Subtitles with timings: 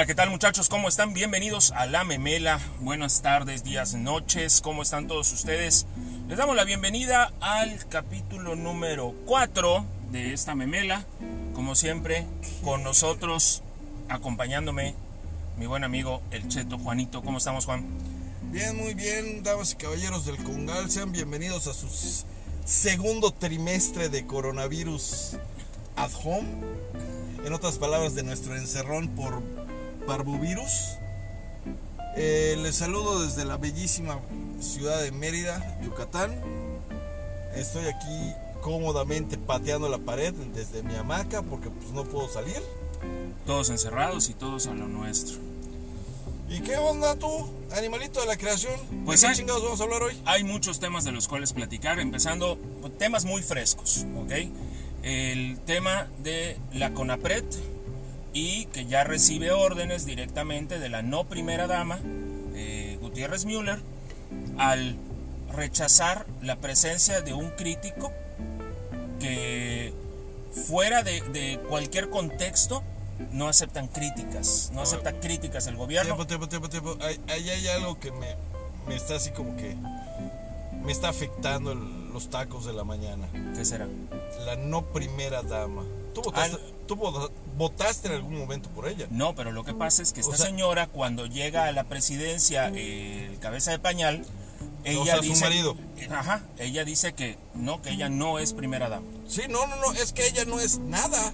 [0.00, 0.70] Hola, ¿qué tal muchachos?
[0.70, 1.12] ¿Cómo están?
[1.12, 2.58] Bienvenidos a La Memela.
[2.80, 4.62] Buenas tardes, días, noches.
[4.62, 5.84] ¿Cómo están todos ustedes?
[6.26, 11.04] Les damos la bienvenida al capítulo número 4 de esta Memela.
[11.52, 12.24] Como siempre,
[12.64, 13.62] con nosotros,
[14.08, 14.94] acompañándome,
[15.58, 17.20] mi buen amigo el Cheto Juanito.
[17.20, 17.84] ¿Cómo estamos, Juan?
[18.50, 21.90] Bien, muy bien, damas y caballeros del Congal, sean bienvenidos a su
[22.64, 25.36] segundo trimestre de coronavirus
[25.96, 26.48] at home.
[27.44, 29.42] En otras palabras, de nuestro encerrón por
[30.10, 30.96] parvovirus.
[32.16, 34.18] Eh, les saludo desde la bellísima
[34.60, 36.34] ciudad de Mérida, Yucatán.
[37.54, 42.60] Estoy aquí cómodamente pateando la pared desde mi hamaca porque pues no puedo salir.
[43.46, 45.38] Todos encerrados y todos a lo nuestro.
[46.48, 48.74] ¿Y qué onda tú, animalito de la creación?
[49.06, 50.20] Pues ¿De qué hay- chingados vamos a hablar hoy?
[50.24, 52.58] Hay muchos temas de los cuales platicar, empezando
[52.98, 54.32] temas muy frescos, ¿ok?
[55.04, 57.44] El tema de la CONAPRED
[58.32, 61.98] y que ya recibe órdenes directamente de la no primera dama,
[62.54, 63.80] eh, Gutiérrez Müller,
[64.58, 64.96] al
[65.52, 68.12] rechazar la presencia de un crítico
[69.18, 69.92] que
[70.66, 72.82] fuera de, de cualquier contexto
[73.32, 76.14] no aceptan críticas, no acepta críticas el gobierno.
[76.26, 76.96] Tiempo, tiempo, tiempo, tiempo.
[77.28, 78.34] Ahí, hay algo que me,
[78.88, 79.76] me está así como que.
[80.84, 83.28] Me está afectando el- los tacos de la mañana.
[83.54, 83.86] ¿Qué será?
[84.46, 85.84] La no primera dama.
[86.14, 86.56] ¿Tú votaste,
[86.86, 86.96] tú
[87.56, 89.06] votaste en algún momento por ella?
[89.10, 91.84] No, pero lo que pasa es que esta O sea- señora, cuando llega a la
[91.84, 94.24] presidencia, eh, el cabeza de pañal,
[94.84, 95.40] ella sea, su dice.
[95.44, 95.76] marido.
[96.10, 99.06] Ajá, ella dice que no, que ella no es primera dama.
[99.28, 99.92] Sí, no, no, no.
[99.92, 101.32] Es que ella no es nada.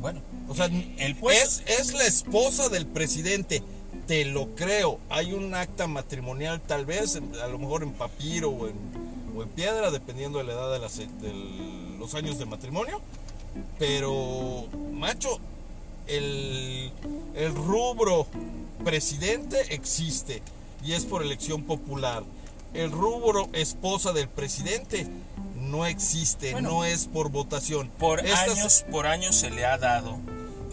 [0.00, 1.62] Bueno, O sea, el puesto.
[1.66, 3.62] es, es la esposa del presidente.
[4.06, 5.00] Te lo creo.
[5.08, 8.74] Hay un acta matrimonial, tal vez, a lo mejor en papiro o en,
[9.36, 13.00] o en piedra, dependiendo de la edad de, las- de los años de matrimonio.
[13.78, 15.38] Pero, macho,
[16.06, 16.92] el,
[17.34, 18.26] el rubro
[18.84, 20.42] presidente existe
[20.84, 22.22] y es por elección popular.
[22.74, 25.06] El rubro esposa del presidente
[25.56, 26.68] no existe, Bueno.
[26.70, 27.88] no es por votación.
[27.98, 30.18] por Estas- años, por años se le ha dado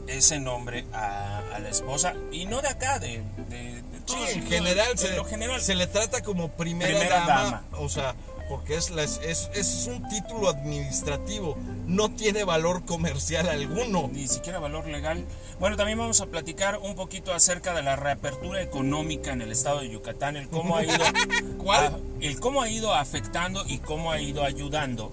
[0.07, 3.23] ese nombre a, a la esposa, y no de acá, de.
[3.49, 5.61] de- de Sí, todo- en se, general.
[5.61, 7.63] se le trata como primera, Primera dama, dama.
[7.79, 8.13] O sea,
[8.53, 9.19] porque es, la- es,
[9.55, 11.57] es un título administrativo.
[11.87, 14.11] No tiene valor comercial alguno.
[14.13, 15.25] ni siquiera valor legal.
[15.59, 19.79] Bueno, también vamos a platicar un poquito acerca de la reapertura económica en el estado
[19.79, 20.93] de Yucatán, el cómo ha ido,
[21.57, 21.85] ¿Cuál?
[21.87, 25.11] a- el cómo ha ido afectando y cómo ha ido ayudando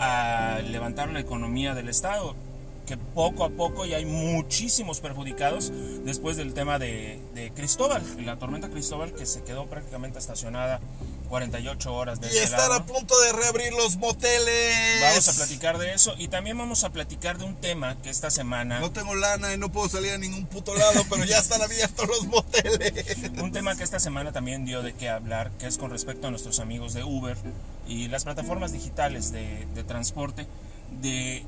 [0.00, 2.34] a levantar la economía del estado,
[2.86, 5.72] que poco a poco ya hay muchísimos perjudicados
[6.04, 10.80] después del tema de, de Cristóbal, la tormenta Cristóbal que se quedó prácticamente estacionada
[11.32, 12.74] 48 horas de Y ese están lado.
[12.74, 15.00] a punto de reabrir los moteles.
[15.00, 18.30] Vamos a platicar de eso y también vamos a platicar de un tema que esta
[18.30, 21.62] semana No tengo lana y no puedo salir a ningún puto lado, pero ya están
[21.62, 23.16] abiertos los moteles.
[23.42, 26.30] Un tema que esta semana también dio de qué hablar, que es con respecto a
[26.30, 27.38] nuestros amigos de Uber
[27.88, 30.46] y las plataformas digitales de, de transporte,
[31.00, 31.46] de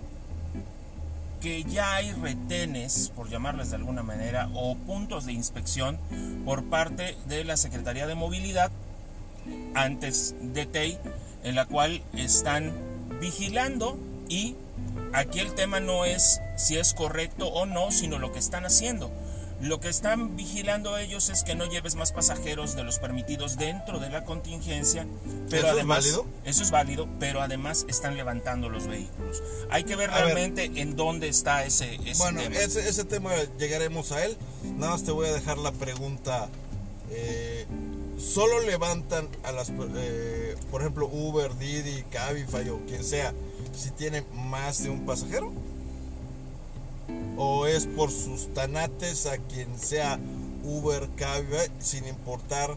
[1.42, 5.98] que ya hay retenes, por llamarles de alguna manera, o puntos de inspección
[6.46, 8.70] por parte de la Secretaría de Movilidad,
[9.74, 10.98] antes de TEI,
[11.42, 12.72] en la cual están
[13.20, 13.98] vigilando
[14.28, 14.56] y
[15.12, 19.10] aquí el tema no es si es correcto o no, sino lo que están haciendo.
[19.60, 24.00] Lo que están vigilando ellos es que no lleves más pasajeros de los permitidos dentro
[24.00, 25.06] de la contingencia,
[25.48, 26.26] pero ¿Eso es además válido?
[26.44, 29.42] eso es válido, pero además están levantando los vehículos.
[29.70, 30.24] Hay que ver A ver.
[30.24, 32.56] realmente en dónde está ese, ese Bueno, tema.
[32.56, 34.36] ese, ese tema llegaremos a él.
[34.76, 36.48] Nada más te voy a dejar la pregunta.
[37.10, 37.64] eh,
[38.24, 43.32] ¿Solo levantan a las, eh, por ejemplo, Uber, Didi, Cabify o quien sea,
[43.76, 45.52] si tienen más de un pasajero?
[47.36, 50.18] ¿O es por sus tanates a quien sea
[50.64, 52.76] Uber, Cabify, sin importar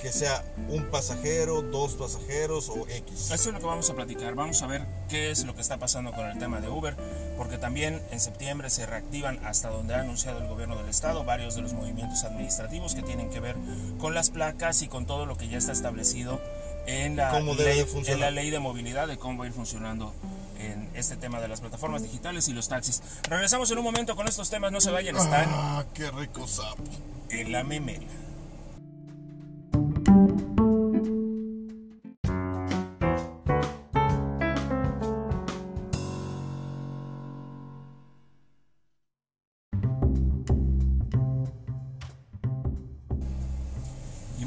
[0.00, 3.30] que sea un pasajero, dos pasajeros o X?
[3.30, 4.34] Eso es lo que vamos a platicar.
[4.34, 6.96] Vamos a ver qué es lo que está pasando con el tema de Uber,
[7.36, 11.54] porque también en septiembre se reactivan hasta donde ha anunciado el gobierno del estado varios
[11.54, 13.56] de los movimientos administrativos que tienen que ver
[13.98, 16.40] con las placas y con todo lo que ya está establecido
[16.86, 20.14] en la, ley, de en la ley de movilidad de cómo va a ir funcionando
[20.58, 23.02] en este tema de las plataformas digitales y los taxis.
[23.28, 26.82] Regresamos en un momento con estos temas, no se vayan, están Ah, qué rico sapo.
[27.28, 28.06] en la memela.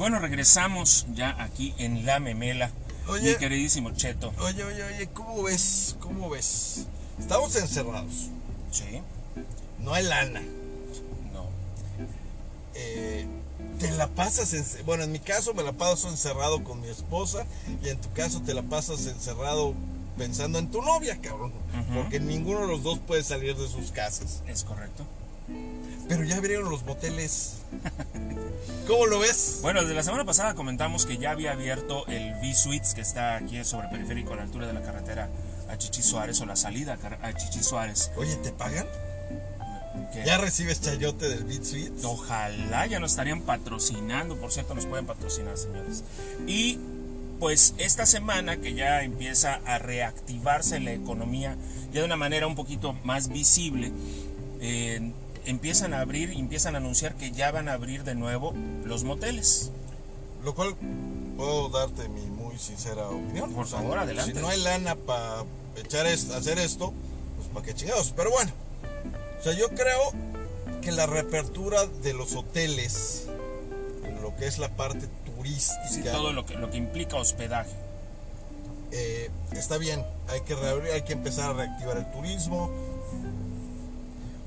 [0.03, 2.71] Bueno, regresamos ya aquí en La Memela.
[3.07, 3.31] Oye.
[3.31, 4.33] Mi queridísimo Cheto.
[4.39, 5.95] Oye, oye, oye, ¿cómo ves?
[6.01, 6.87] ¿Cómo ves?
[7.17, 8.27] Estamos encerrados.
[8.69, 9.01] Sí.
[9.79, 10.41] No hay lana.
[11.31, 11.47] No.
[13.79, 17.45] te la pasas, en, bueno, en mi caso me la paso encerrado con mi esposa
[17.81, 19.73] y en tu caso te la pasas encerrado
[20.17, 21.53] pensando en tu novia, cabrón.
[21.93, 24.43] Porque ninguno de los dos puede salir de sus casas.
[24.49, 25.05] Es correcto.
[26.07, 27.57] Pero ya abrieron los moteles.
[28.87, 29.59] ¿Cómo lo ves?
[29.61, 33.63] Bueno, desde la semana pasada comentamos que ya había abierto el V-Suites que está aquí
[33.63, 35.29] sobre periférico a la altura de la carretera
[35.69, 38.11] a Chichi Suárez o la salida a Chichi Suárez.
[38.17, 38.85] Oye, ¿te pagan?
[40.25, 42.03] ¿Ya recibes chayote del Beat Suites?
[42.03, 44.35] Ojalá ya nos estarían patrocinando.
[44.35, 46.03] Por cierto, nos pueden patrocinar, señores.
[46.45, 46.79] Y
[47.39, 51.57] pues esta semana que ya empieza a reactivarse la economía
[51.91, 53.91] ya de una manera un poquito más visible,
[54.61, 55.11] eh,
[55.45, 58.53] empiezan a abrir, empiezan a anunciar que ya van a abrir de nuevo
[58.83, 59.71] los moteles.
[60.43, 60.75] Lo cual
[61.37, 63.53] puedo darte mi muy sincera opinión.
[63.53, 64.33] Por favor, adelante.
[64.33, 65.43] Si no hay lana para
[65.77, 66.93] echar hacer esto,
[67.37, 68.13] pues para qué chingados.
[68.15, 68.51] Pero bueno,
[69.39, 70.11] o sea, yo creo
[70.81, 73.27] que la reapertura de los hoteles,
[74.21, 76.11] lo que es la parte turística.
[76.11, 77.71] todo lo que, lo que implica hospedaje.
[78.91, 82.69] Eh, está bien, hay que reabrir, hay que empezar a reactivar el turismo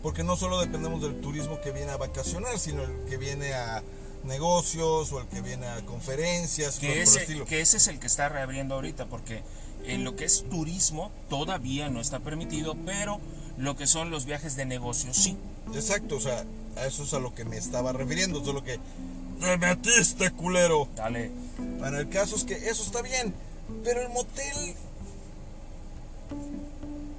[0.07, 3.83] porque no solo dependemos del turismo que viene a vacacionar, sino el que viene a
[4.23, 6.79] negocios o el que viene a conferencias.
[6.79, 9.43] Que, ese, que ese es el que está reabriendo ahorita, porque
[9.85, 13.19] en lo que es turismo todavía no está permitido, pero
[13.59, 15.37] lo que son los viajes de negocios sí.
[15.75, 16.45] Exacto, o sea,
[16.77, 18.79] a eso es a lo que me estaba refiriendo, solo que
[19.41, 20.87] te metiste, culero.
[20.95, 21.33] Dale.
[21.81, 23.35] Bueno, el caso es que eso está bien,
[23.83, 24.77] pero el motel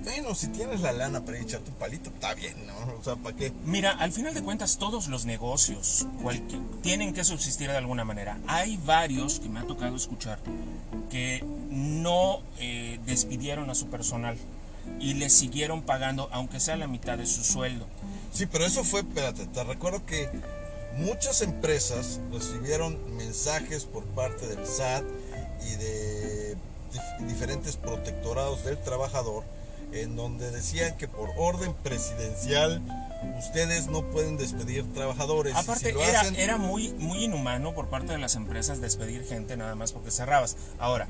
[0.07, 2.73] bueno, si tienes la lana para echar tu palito, está bien, ¿no?
[2.97, 3.51] O sea, ¿para qué?
[3.65, 6.07] Mira, al final de cuentas, todos los negocios
[6.81, 8.39] tienen que subsistir de alguna manera.
[8.47, 10.39] Hay varios que me ha tocado escuchar
[11.09, 14.37] que no eh, despidieron a su personal
[15.01, 17.85] y le siguieron pagando, aunque sea la mitad de su sueldo.
[18.31, 20.29] Sí, pero eso fue, espérate, te recuerdo que
[20.99, 25.03] muchas empresas recibieron mensajes por parte del SAT
[25.69, 26.57] y de
[27.27, 29.43] diferentes protectorados del trabajador
[29.91, 32.81] en donde decían que por orden presidencial
[33.39, 35.55] ustedes no pueden despedir trabajadores.
[35.55, 39.91] Aparte, era, era muy, muy inhumano por parte de las empresas despedir gente nada más
[39.91, 40.55] porque cerrabas.
[40.79, 41.07] Ahora,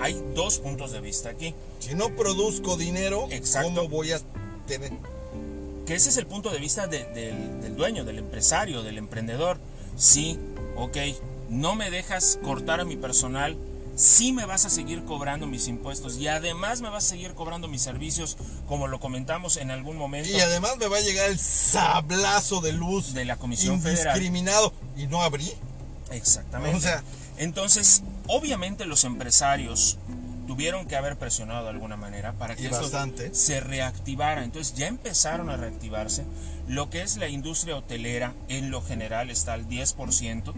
[0.00, 1.54] hay dos puntos de vista aquí.
[1.78, 3.28] Si no produzco dinero,
[3.62, 4.20] ¿cómo voy a
[4.66, 4.92] tener?
[5.86, 9.58] Que ese es el punto de vista del dueño, del empresario, del emprendedor.
[9.96, 10.38] Sí,
[10.76, 10.96] ok,
[11.50, 13.56] no me dejas cortar a mi personal
[13.96, 17.68] sí me vas a seguir cobrando mis impuestos y además me vas a seguir cobrando
[17.68, 20.30] mis servicios, como lo comentamos en algún momento.
[20.30, 24.14] Y además me va a llegar el sablazo de luz de la Comisión Federal.
[24.14, 25.50] Discriminado y no abrí.
[26.10, 26.76] Exactamente.
[26.76, 27.02] O sea,
[27.38, 29.98] entonces, obviamente los empresarios
[30.46, 32.90] tuvieron que haber presionado de alguna manera para que esto
[33.32, 34.44] se reactivara.
[34.44, 36.24] Entonces ya empezaron a reactivarse.
[36.68, 40.52] Lo que es la industria hotelera en lo general está al 10%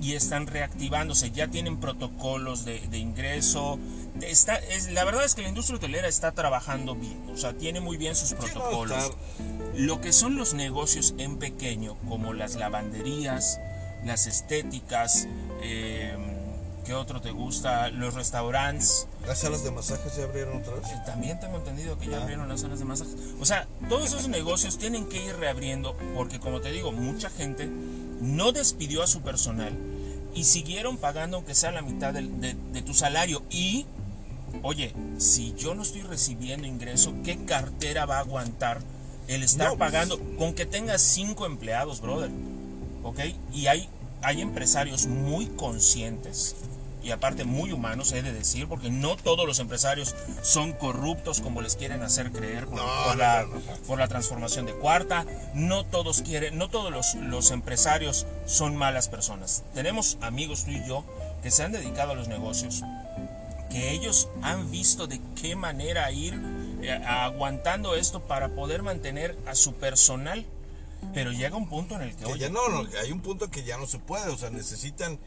[0.00, 3.78] y están reactivándose, ya tienen protocolos de, ingreso.
[4.20, 7.80] Está, es, la verdad es que la industria hotelera está trabajando bien, o sea, tiene
[7.80, 9.12] muy bien sus protocolos.
[9.74, 13.60] Lo que son los negocios en pequeño, como las lavanderías,
[14.04, 15.28] las estéticas,
[15.62, 16.16] eh,
[16.84, 17.88] ¿qué otro te gusta?
[17.90, 19.06] Los restaurantes.
[19.26, 20.86] ¿Las salas de masajes ya abrieron otra vez?
[20.86, 22.22] Eh, también tengo entendido que ya ah.
[22.22, 23.14] abrieron las salas de masajes.
[23.40, 27.68] O sea, todos esos negocios tienen que ir reabriendo porque, como te digo, mucha gente
[28.20, 29.76] no despidió a su personal
[30.34, 33.42] y siguieron pagando aunque sea la mitad de, tu salario.
[33.50, 33.86] Y,
[34.62, 38.80] oye, si yo no estoy recibiendo ingreso, ¿qué cartera va a aguantar
[39.26, 42.30] el estar pues, pagando con que tengas cinco empleados, brother?
[43.02, 43.20] ¿Ok?
[43.52, 43.88] Y hay,
[44.22, 46.56] hay empresarios muy conscientes
[47.02, 51.62] y aparte muy humanos, he de decir, porque no todos los empresarios son corruptos como
[51.62, 53.46] les quieren hacer creer por, la,
[53.86, 59.08] por la, transformación de cuarta, no todos quieren, no todos los, los empresarios son malas
[59.08, 59.64] personas.
[59.74, 61.04] Tenemos amigos tú y yo
[61.42, 62.82] que se han dedicado a los negocios,
[63.70, 66.40] que ellos han visto de qué manera ir
[66.82, 70.46] eh, aguantando esto para poder mantener a su personal.
[71.14, 72.24] Pero llega un punto en el que...
[72.24, 75.18] que ya no, no, hay un punto que ya no se puede, o sea, necesitan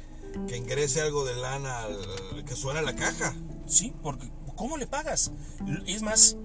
[0.48, 1.88] que ingrese algo de lana
[2.46, 3.34] que suena la caja.
[3.66, 5.32] Sí, porque ¿cómo le pagas?
[5.88, 6.38] Es más,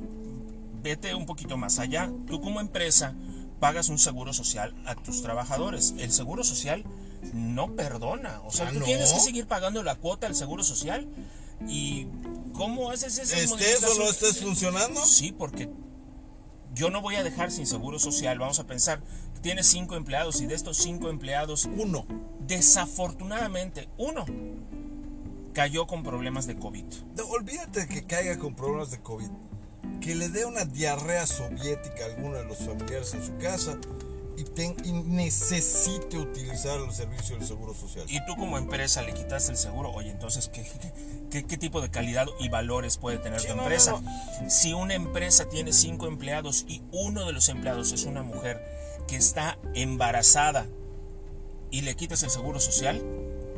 [0.82, 2.10] vete un poquito más allá.
[2.26, 3.14] Tú como empresa
[3.60, 5.94] pagas un seguro social a tus trabajadores.
[5.98, 6.84] El seguro social
[7.32, 8.40] no perdona.
[8.44, 11.08] O sea, ah, tú tienes que seguir pagando la cuota del seguro social.
[11.66, 12.06] ¿Y
[12.52, 13.34] cómo haces eso?
[13.34, 15.04] ¿Estés o no estés funcionando?
[15.04, 15.70] Sí, porque
[16.74, 18.38] yo no voy a dejar sin seguro social.
[18.38, 19.00] Vamos a pensar,
[19.46, 22.04] tienes cinco empleados y de estos cinco empleados, uno,
[22.40, 24.24] desafortunadamente, uno
[25.52, 26.84] cayó con problemas de COVID.
[27.16, 29.28] No, olvídate que caiga con problemas de COVID.
[30.00, 33.78] Que le dé una diarrea soviética a alguno de los familiares en su casa.
[34.38, 38.04] y, ten- y necesite utilizar el servicio del Seguro Social.
[38.08, 40.62] Y tú como empresa le quitas el seguro, oye, entonces, ¿qué,
[41.30, 43.92] qué, qué tipo de calidad y valores puede tener Sí, tu no, empresa?
[43.92, 48.60] no, Si una empresa tiene cinco empleados y uno de los empleados es una mujer
[49.06, 50.66] que está embarazada
[51.70, 53.02] y le quitas el seguro social,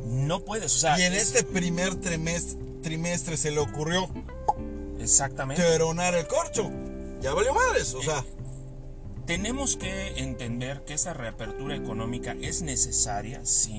[0.05, 4.09] no puedes, o sea, y en es- este primer trimestre, trimestre se le ocurrió
[4.99, 5.62] exactamente.
[5.62, 6.71] teronar el corcho.
[7.21, 8.25] Ya valió madres, o sea,
[9.26, 13.78] Tenemos que entender que esta reapertura económica es necesaria, sí,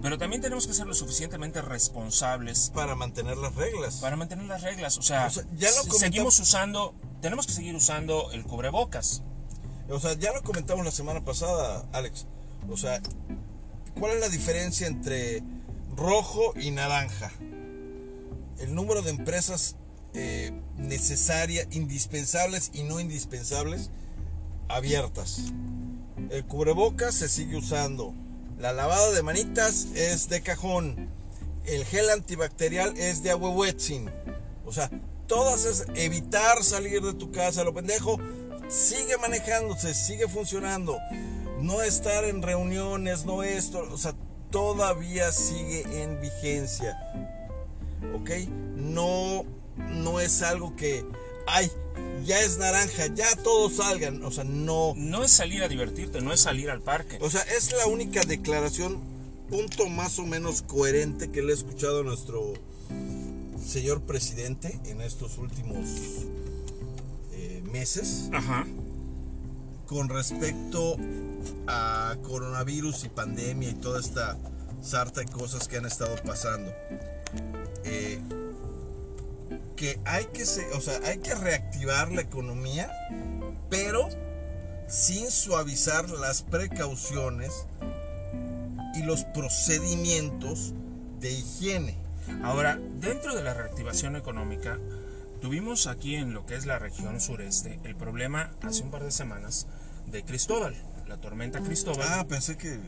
[0.00, 3.96] pero también tenemos que ser lo suficientemente responsables para mantener las reglas.
[3.96, 4.96] para mantener las reglas.
[4.96, 9.24] O sea, O sea, ya lo seguimos usando, tenemos que seguir usando el cubrebocas.
[9.88, 12.26] O sea, ya lo comentamos la semana pasada, Alex.
[12.68, 13.00] O sea,
[13.98, 15.42] ¿cuál es la diferencia entre
[15.96, 17.30] rojo y naranja?
[18.58, 19.76] El número de empresas
[20.14, 23.90] eh, necesarias, indispensables y no indispensables
[24.68, 25.52] abiertas.
[26.30, 28.14] El cubrebocas se sigue usando.
[28.58, 31.10] La lavada de manitas es de cajón.
[31.66, 34.10] El gel antibacterial es de ahuehuetzin.
[34.64, 34.90] O sea,
[35.26, 38.18] todas es evitar salir de tu casa, lo pendejo.
[38.68, 40.98] Sigue manejándose, sigue funcionando.
[41.60, 43.86] No estar en reuniones, no esto.
[43.92, 44.14] O sea,
[44.50, 46.96] todavía sigue en vigencia.
[48.14, 48.30] ¿Ok?
[48.76, 49.44] No,
[49.76, 51.04] no es algo que,
[51.46, 51.70] ay,
[52.24, 54.24] ya es naranja, ya todos salgan.
[54.24, 54.94] O sea, no.
[54.96, 57.18] No es salir a divertirte, no es salir al parque.
[57.20, 59.00] O sea, es la única declaración,
[59.48, 62.52] punto más o menos coherente que le he escuchado a nuestro
[63.64, 65.76] señor presidente en estos últimos
[67.66, 68.64] meses Ajá.
[69.86, 70.96] con respecto
[71.66, 74.36] a coronavirus y pandemia y toda esta
[74.82, 76.72] sarta de cosas que han estado pasando.
[77.84, 78.20] Eh,
[79.76, 82.90] que hay que, se- o sea, hay que reactivar la economía,
[83.68, 84.08] pero
[84.88, 87.66] sin suavizar las precauciones
[88.94, 90.72] y los procedimientos
[91.20, 91.96] de higiene.
[92.42, 94.78] Ahora, dentro de la reactivación económica,
[95.46, 99.12] tuvimos aquí en lo que es la región sureste el problema hace un par de
[99.12, 99.68] semanas
[100.10, 100.74] de Cristóbal,
[101.06, 102.04] la tormenta Cristóbal.
[102.10, 102.80] Ah, pensé que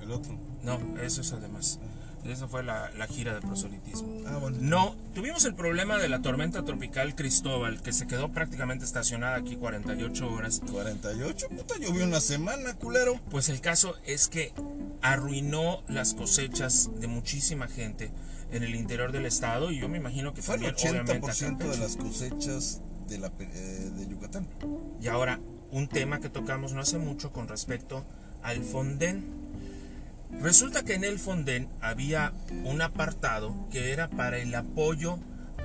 [0.00, 0.38] el otro.
[0.62, 1.80] No, eso es además.
[2.24, 4.22] Esa fue la, la gira de proselitismo.
[4.28, 4.58] Ah, bueno.
[4.60, 9.56] No, tuvimos el problema de la tormenta tropical Cristóbal, que se quedó prácticamente estacionada aquí
[9.56, 10.62] 48 horas.
[10.70, 13.20] 48, puta, llovió una semana, culero.
[13.30, 14.52] Pues el caso es que
[15.02, 18.10] arruinó las cosechas de muchísima gente
[18.52, 21.46] en el interior del estado y yo me imagino que Fue el también, obviamente, acá
[21.46, 24.46] en 80% de las cosechas de, la, pe- eh, de Yucatán.
[25.00, 28.04] Y ahora, un tema que tocamos no hace mucho con respecto
[28.42, 29.24] al Fonden.
[30.40, 32.32] Resulta que en el Fonden había
[32.64, 35.18] un apartado que era para el apoyo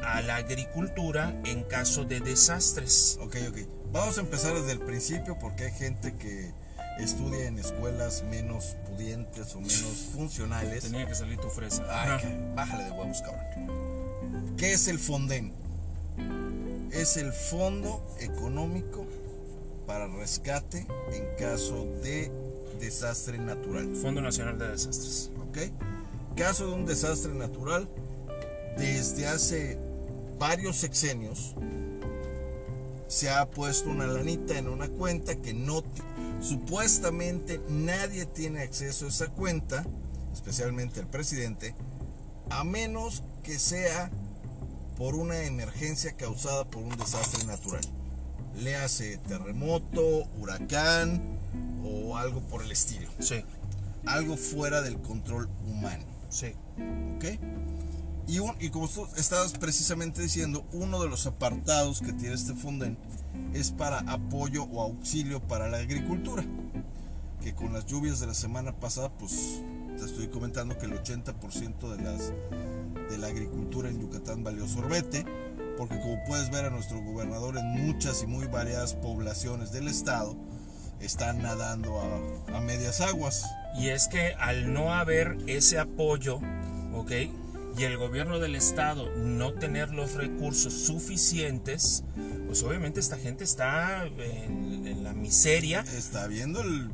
[0.03, 3.19] a la agricultura en caso de desastres.
[3.21, 3.57] Ok, ok.
[3.91, 6.53] Vamos a empezar desde el principio porque hay gente que
[7.03, 10.83] estudia en escuelas menos pudientes o menos funcionales.
[10.83, 11.83] Tenía que salir tu fresa.
[11.89, 14.55] Ay, bájale de huevos, cabrón.
[14.57, 15.53] ¿Qué es el Fonden?
[16.91, 19.05] Es el Fondo Económico
[19.87, 22.31] para Rescate en caso de
[22.79, 23.95] desastre natural.
[23.95, 25.31] Fondo Nacional de Desastres.
[25.49, 25.57] ¿ok?
[26.35, 27.87] Caso de un desastre natural,
[28.77, 29.77] desde hace
[30.37, 31.55] varios sexenios
[33.07, 35.83] se ha puesto una lanita en una cuenta que no
[36.41, 39.85] supuestamente nadie tiene acceso a esa cuenta,
[40.33, 41.75] especialmente el presidente,
[42.49, 44.09] a menos que sea
[44.97, 47.81] por una emergencia causada por un desastre natural.
[48.57, 51.21] Le hace terremoto, huracán
[51.83, 53.43] o algo por el estilo Sí,
[54.05, 56.03] algo fuera del control humano.
[56.29, 56.53] sí.
[57.15, 57.25] ¿Ok?
[58.27, 62.53] Y, un- y como tú estabas precisamente diciendo, uno de los apartados que tiene este
[62.53, 62.97] Fonden
[63.53, 66.43] es para apoyo o auxilio para la agricultura.
[67.41, 69.61] Que con las lluvias de la semana pasada, pues
[69.97, 72.31] te estoy comentando que el 80% de, las,
[73.09, 75.25] de la agricultura en Yucatán valió sorbete.
[75.77, 80.35] Porque como puedes ver a nuestro gobernador en muchas y muy variadas poblaciones del estado,
[80.99, 83.45] están nadando a, a medias aguas.
[83.75, 86.39] Y es que al no haber ese apoyo,
[86.93, 87.11] ¿ok?
[87.81, 92.03] Y el gobierno del estado no tener los recursos suficientes,
[92.45, 96.91] pues obviamente esta gente está en, en la miseria está viendo el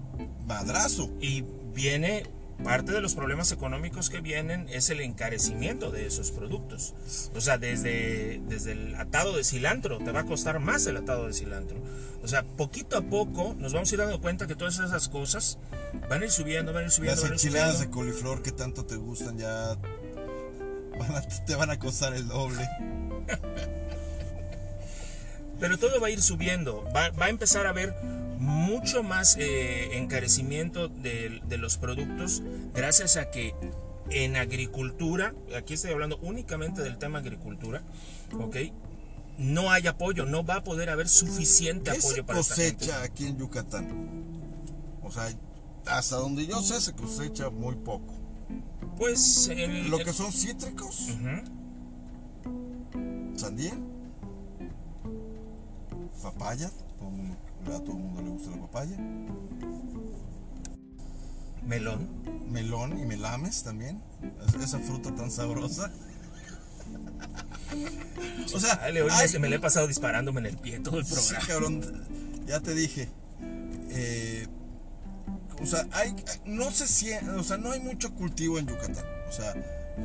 [0.47, 1.11] madrazo.
[1.19, 2.23] y viene,
[2.63, 6.93] parte de los problemas económicos que vienen es el encarecimiento de esos productos.
[7.35, 11.27] O sea, desde, desde el atado de cilantro, te va a costar más el atado
[11.27, 11.77] de cilantro.
[12.23, 15.59] O sea, poquito a poco nos vamos a ir dando cuenta que todas esas cosas
[16.09, 17.21] van a ir subiendo, van a ir subiendo.
[17.21, 19.77] Las enchiladas de coliflor que tanto te gustan ya
[20.97, 22.67] van a- te van a costar el doble.
[25.59, 27.95] Pero todo va a ir subiendo, va, va a empezar a haber
[28.39, 32.43] mucho más eh, encarecimiento de, de los productos
[32.75, 33.55] gracias a que
[34.11, 37.81] en agricultura, aquí estoy hablando únicamente del tema agricultura,
[38.39, 38.55] ¿ok?
[39.39, 42.75] No hay apoyo, no va a poder haber suficiente ¿Qué apoyo se para esta gente.
[42.85, 43.87] cosecha aquí en Yucatán?
[45.03, 45.27] O sea,
[45.87, 48.13] hasta donde yo sé se cosecha muy poco.
[48.97, 51.43] Pues el, Lo que son cítricos, Ujú.
[53.37, 53.73] sandía,
[56.21, 57.37] papaya, todo el mundo-
[57.67, 58.97] a todo el mundo le gusta la papaya,
[61.65, 62.07] melón.
[62.51, 64.01] melón y melames también,
[64.47, 65.91] es- esa fruta tan sabrosa.
[68.55, 71.13] O sea, Dale, hoy me- le he pasado disparándome en el pie todo el Sí,
[71.13, 71.45] programa.
[71.47, 71.81] cabrón,
[72.47, 73.09] ya te dije.
[73.89, 74.47] Eh,
[75.61, 79.05] o sea, hay, no sé si, o sea, no hay mucho cultivo en Yucatán.
[79.27, 79.53] O sea,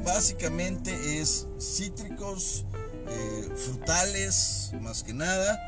[0.04, 2.64] básicamente es cítricos,
[3.08, 5.58] eh, frutales, más que nada.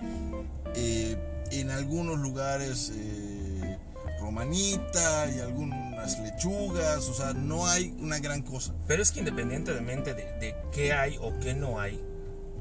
[0.74, 1.16] Eh,
[1.50, 3.78] en algunos lugares eh,
[4.20, 7.08] romanita y algunas lechugas.
[7.08, 8.74] O sea, no hay una gran cosa.
[8.86, 12.00] Pero es que independientemente de, de qué hay o qué no hay,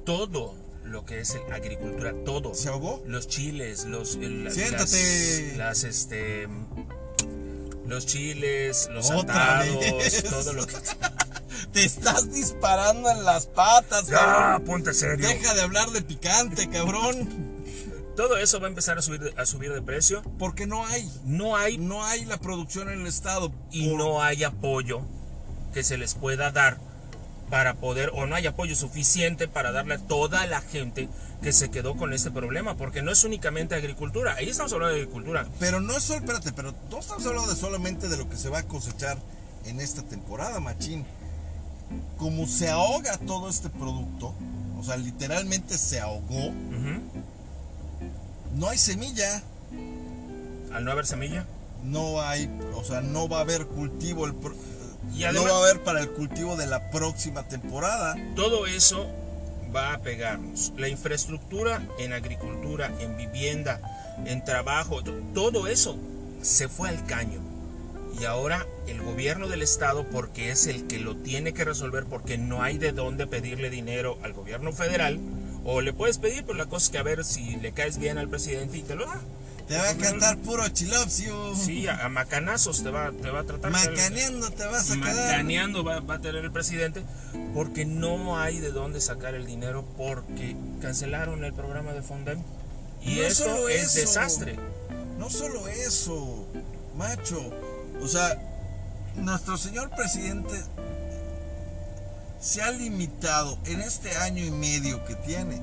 [0.06, 2.54] todo lo que es agricultura, todo.
[2.54, 3.02] ¿Se ahogó?
[3.08, 5.54] Los chiles, los el- las- Siéntate.
[5.58, 6.48] Las, este
[7.88, 9.78] los chiles, los atados,
[10.30, 10.76] todo lo que
[11.72, 14.64] Te estás disparando en las patas, Ya, cabrón.
[14.66, 15.28] ponte serio.
[15.28, 17.54] Deja de hablar de picante, cabrón.
[18.16, 20.22] Todo eso va a empezar a subir de- a subir de precio.
[20.38, 21.10] Porque no hay.
[21.24, 23.52] No hay No hay la producción en el estado.
[23.72, 25.02] y Por- no hay apoyo
[25.74, 26.78] que se les pueda dar
[27.54, 31.08] para poder, o no hay apoyo suficiente para darle a toda la gente
[31.44, 35.02] que se quedó con este problema, porque no es únicamente agricultura, ahí estamos hablando de
[35.04, 35.46] agricultura.
[35.60, 38.50] Pero no es solo, espérate, pero no estamos hablando de solamente de lo que se
[38.50, 39.20] va a cosechar
[39.66, 41.06] en esta temporada, machín.
[42.18, 44.34] Como se ahoga todo este producto,
[44.80, 46.52] o sea, literalmente se ahogó,
[48.56, 49.44] no hay semilla,
[50.74, 51.46] Al no haber semilla.
[51.84, 54.56] no hay, o sea, no va a haber cultivo, el pro-
[55.16, 58.16] Y no va a haber para el cultivo de la próxima temporada.
[58.36, 59.08] Todo eso
[59.76, 60.72] va a pegarnos.
[60.78, 63.80] La infraestructura en agricultura, en vivienda,
[64.26, 65.98] en trabajo, to- todo eso
[66.42, 67.42] se fue al caño.
[68.20, 72.38] Y ahora el gobierno del estado, porque es el que lo tiene que resolver, porque
[72.38, 75.20] no hay de dónde pedirle dinero al gobierno federal,
[75.66, 78.18] o le puedes pedir, pero la cosa es que a ver si le caes bien
[78.20, 79.20] al presidente y te lo da.
[79.74, 81.56] Te va a cantar puro chilopsio.
[81.56, 83.72] Sí, a, a macanazos te va, te va a tratar.
[83.72, 85.16] Macaneando te vas a quedar.
[85.16, 87.04] Macaneando va, va a tener el presidente
[87.56, 92.40] porque no hay de dónde sacar el dinero porque cancelaron el programa de Fondem
[93.02, 94.00] y No esto solo es eso.
[94.00, 94.60] desastre.
[95.18, 96.48] No solo eso,
[96.96, 97.40] macho.
[98.02, 98.38] O sea,
[99.16, 100.54] nuestro señor presidente
[102.40, 105.62] se ha limitado en este año y medio que tiene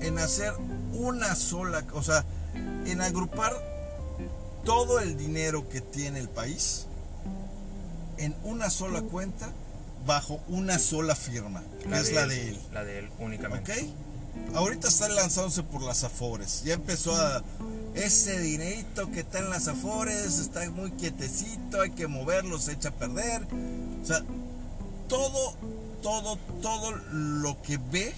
[0.00, 0.52] en hacer
[0.92, 2.24] una sola, o sea,
[2.90, 3.52] en agrupar
[4.64, 6.86] todo el dinero que tiene el país
[8.18, 9.52] en una sola cuenta
[10.06, 12.58] bajo una sola firma, que es la de él.
[12.72, 13.72] La de él únicamente.
[13.72, 14.54] ¿Ok?
[14.54, 16.62] Ahorita está lanzándose por las Afores.
[16.64, 17.42] Ya empezó a.
[17.94, 22.90] Ese dinerito que está en las Afores está muy quietecito, hay que moverlo, se echa
[22.90, 23.42] a perder.
[24.02, 24.22] O sea,
[25.08, 25.54] todo,
[26.02, 28.14] todo, todo lo que ve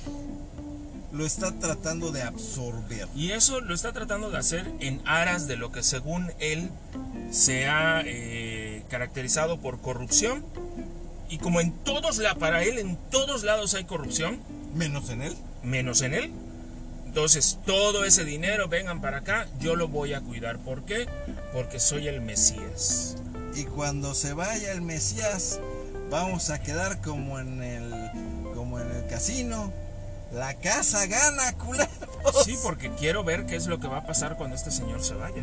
[1.13, 3.09] lo está tratando de absorber.
[3.15, 6.71] Y eso lo está tratando de hacer en aras de lo que según él
[7.31, 10.45] se ha eh, caracterizado por corrupción.
[11.31, 14.41] Y como en todos, la, para él en todos lados hay corrupción,
[14.75, 15.37] Menos en él.
[15.63, 16.33] menos en él.
[17.07, 20.59] Entonces, todo ese dinero, vengan para acá, yo lo voy a cuidar.
[20.59, 21.07] ¿Por qué?
[21.53, 23.17] Porque soy el Mesías.
[23.55, 25.59] Y cuando se vaya el Mesías,
[26.11, 27.93] vamos a quedar como en el,
[28.55, 29.73] como en el casino.
[30.33, 31.89] La casa gana, culeros.
[32.45, 35.15] Sí, porque quiero ver qué es lo que va a pasar cuando este señor se
[35.15, 35.43] vaya.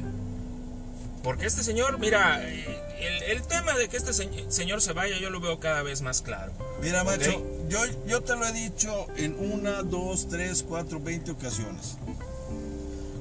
[1.24, 2.66] Porque este señor, mira, eh,
[3.00, 6.02] el, el tema de que este se- señor se vaya yo lo veo cada vez
[6.04, 6.52] más claro.
[6.82, 11.98] Mira, macho, yo, yo te lo he dicho en una, dos, tres, cuatro, veinte ocasiones.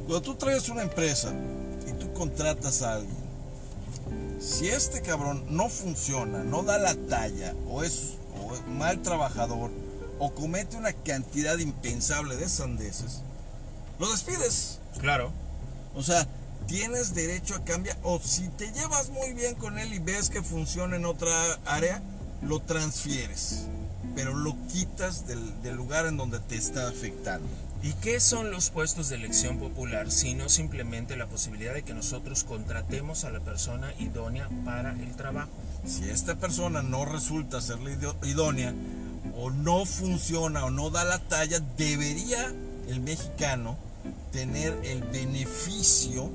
[0.07, 1.33] Cuando tú traes una empresa
[1.88, 3.16] y tú contratas a alguien,
[4.38, 9.70] si este cabrón no funciona, no da la talla, o es, o es mal trabajador,
[10.18, 13.20] o comete una cantidad impensable de sandeces,
[13.98, 14.81] lo despides.
[15.00, 15.33] Claro.
[15.94, 16.27] O sea,
[16.66, 17.96] tienes derecho a cambiar.
[18.03, 21.31] O si te llevas muy bien con él y ves que funciona en otra
[21.64, 22.03] área,
[22.42, 23.66] lo transfieres.
[24.14, 27.48] Pero lo quitas del, del lugar en donde te está afectando.
[27.83, 32.42] ¿Y qué son los puestos de elección popular sino simplemente la posibilidad de que nosotros
[32.42, 35.50] contratemos a la persona idónea para el trabajo?
[35.85, 37.90] Si esta persona no resulta ser la
[38.27, 38.72] idónea,
[39.37, 42.52] o no funciona, o no da la talla, debería
[42.88, 43.76] el mexicano
[44.32, 46.30] tener el beneficio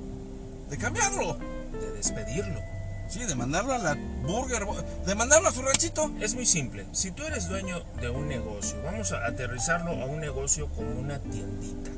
[0.70, 1.38] de cambiarlo.
[1.80, 2.62] De despedirlo.
[3.10, 4.68] Sí, de mandarlo a la burger,
[5.06, 6.12] de mandarlo a su ranchito.
[6.20, 6.86] Es muy simple.
[6.92, 11.18] Si tú eres dueño de un negocio, vamos a aterrizarlo a un negocio como una
[11.20, 11.92] tiendita.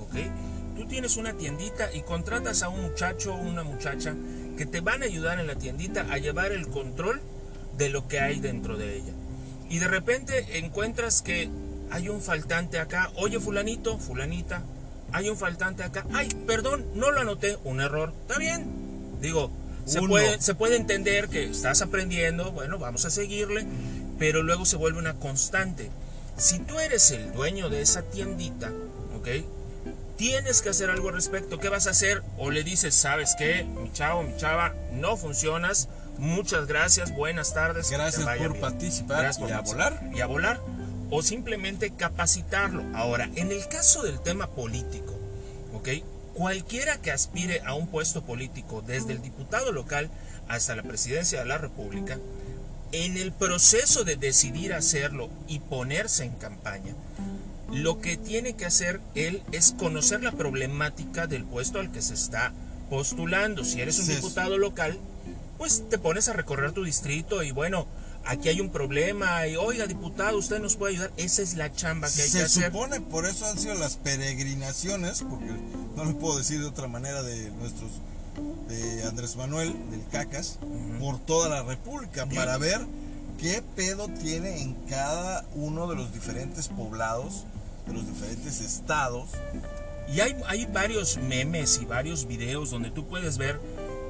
[0.00, 0.14] ¿Ok?
[0.76, 4.14] Tú tienes una tiendita y contratas a un muchacho o una muchacha
[4.58, 7.22] que te van a ayudar en la tiendita a llevar el control
[7.78, 9.12] de lo que hay dentro de ella.
[9.68, 11.50] Y de repente encuentras que
[11.90, 13.10] hay un faltante acá.
[13.16, 14.62] Oye, fulanito, fulanita,
[15.12, 16.06] hay un faltante acá.
[16.12, 17.58] Ay, perdón, no lo anoté.
[17.64, 18.12] Un error.
[18.22, 18.66] Está bien.
[19.20, 19.50] Digo,
[19.84, 22.52] se puede, se puede entender que estás aprendiendo.
[22.52, 23.66] Bueno, vamos a seguirle.
[24.18, 25.90] Pero luego se vuelve una constante.
[26.36, 28.70] Si tú eres el dueño de esa tiendita,
[29.16, 29.28] ¿ok?
[30.16, 31.58] Tienes que hacer algo al respecto.
[31.58, 32.22] ¿Qué vas a hacer?
[32.38, 33.64] O le dices, ¿sabes qué?
[33.64, 35.88] Mi chavo, mi chava, no funcionas.
[36.18, 37.90] Muchas gracias, buenas tardes.
[37.90, 40.10] Gracias por participar gracias y a volar.
[40.14, 40.60] Y a volar
[41.10, 42.82] o simplemente capacitarlo.
[42.94, 45.14] Ahora, en el caso del tema político,
[45.74, 45.88] ¿ok?
[46.34, 50.10] Cualquiera que aspire a un puesto político, desde el diputado local
[50.48, 52.18] hasta la presidencia de la República,
[52.92, 56.94] en el proceso de decidir hacerlo y ponerse en campaña,
[57.72, 62.14] lo que tiene que hacer él es conocer la problemática del puesto al que se
[62.14, 62.52] está
[62.90, 63.64] postulando.
[63.64, 64.98] Si eres un diputado local,
[65.58, 67.86] pues te pones a recorrer tu distrito y bueno,
[68.26, 71.12] aquí hay un problema y oiga diputado, usted nos puede ayudar.
[71.16, 72.48] Esa es la chamba que hay que hacer.
[72.48, 75.50] Se supone, por eso han sido las peregrinaciones, porque
[75.96, 77.90] no le puedo decir de otra manera de nuestros,
[78.68, 80.58] de Andrés Manuel, del Cacas,
[81.00, 82.80] por toda la República, para ver
[83.38, 87.44] qué pedo tiene en cada uno de los diferentes poblados,
[87.86, 89.30] de los diferentes estados.
[90.12, 93.60] Y hay, hay varios memes y varios videos donde tú puedes ver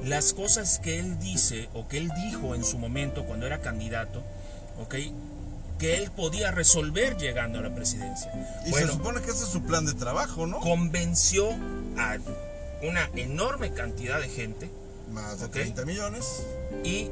[0.07, 4.23] las cosas que él dice o que él dijo en su momento cuando era candidato,
[4.81, 4.95] ¿ok?
[5.77, 8.31] Que él podía resolver llegando a la presidencia.
[8.65, 10.59] Y se supone que ese es su plan de trabajo, ¿no?
[10.59, 11.49] Convenció
[11.97, 12.17] a
[12.81, 14.69] una enorme cantidad de gente.
[15.11, 16.43] Más de 30 millones.
[16.83, 17.09] Y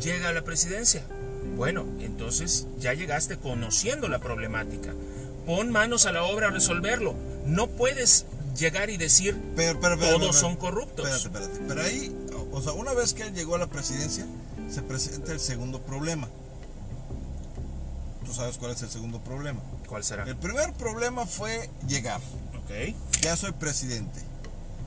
[0.00, 1.02] llega a la presidencia.
[1.56, 4.92] Bueno, entonces ya llegaste conociendo la problemática.
[5.46, 7.14] Pon manos a la obra a resolverlo.
[7.46, 11.08] No puedes llegar y decir pero, todos son corruptos.
[11.08, 11.68] Espérate, espérate.
[11.68, 12.14] Pero ahí
[12.52, 14.26] o sea, una vez que él llegó a la presidencia,
[14.70, 16.28] se presenta el segundo problema.
[18.24, 19.60] ¿Tú sabes cuál es el segundo problema?
[19.88, 20.24] ¿Cuál será?
[20.24, 22.20] El primer problema fue llegar.
[22.62, 22.94] Ok.
[23.22, 24.20] Ya soy presidente.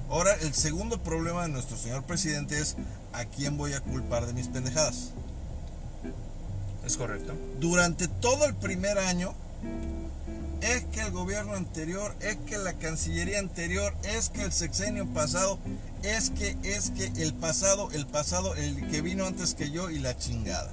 [0.10, 2.76] Ahora, el segundo problema de nuestro señor presidente es
[3.13, 5.12] a quién voy a culpar de mis pendejadas.
[6.86, 7.34] Es correcto.
[7.60, 9.34] Durante todo el primer año,
[10.62, 15.60] es que el gobierno anterior, es que la Cancillería anterior, es que el sexenio pasado,
[16.04, 20.00] es que, es que el pasado, el pasado, el que vino antes que yo y
[20.00, 20.71] la chingada.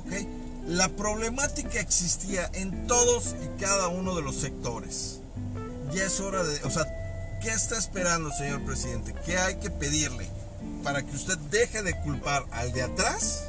[0.00, 0.26] ¿Ok?
[0.66, 5.20] La problemática existía en todos y cada uno de los sectores.
[5.92, 6.84] Ya es hora de, o sea,
[7.40, 9.14] ¿qué está esperando, señor presidente?
[9.24, 10.28] ¿Qué hay que pedirle
[10.82, 13.44] para que usted deje de culpar al de atrás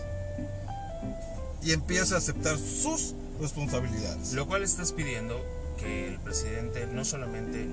[1.62, 4.34] y empiece a aceptar sus responsabilidades.
[4.34, 5.44] Lo cual estás pidiendo
[5.80, 7.68] que el presidente no solamente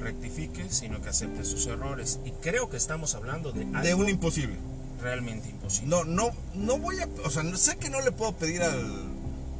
[0.00, 2.20] rectifique, sino que acepte sus errores.
[2.24, 4.56] Y creo que estamos hablando de algo de un imposible.
[5.00, 5.88] Realmente imposible.
[5.88, 9.12] No, no, no voy a, o sea, sé que no le puedo pedir al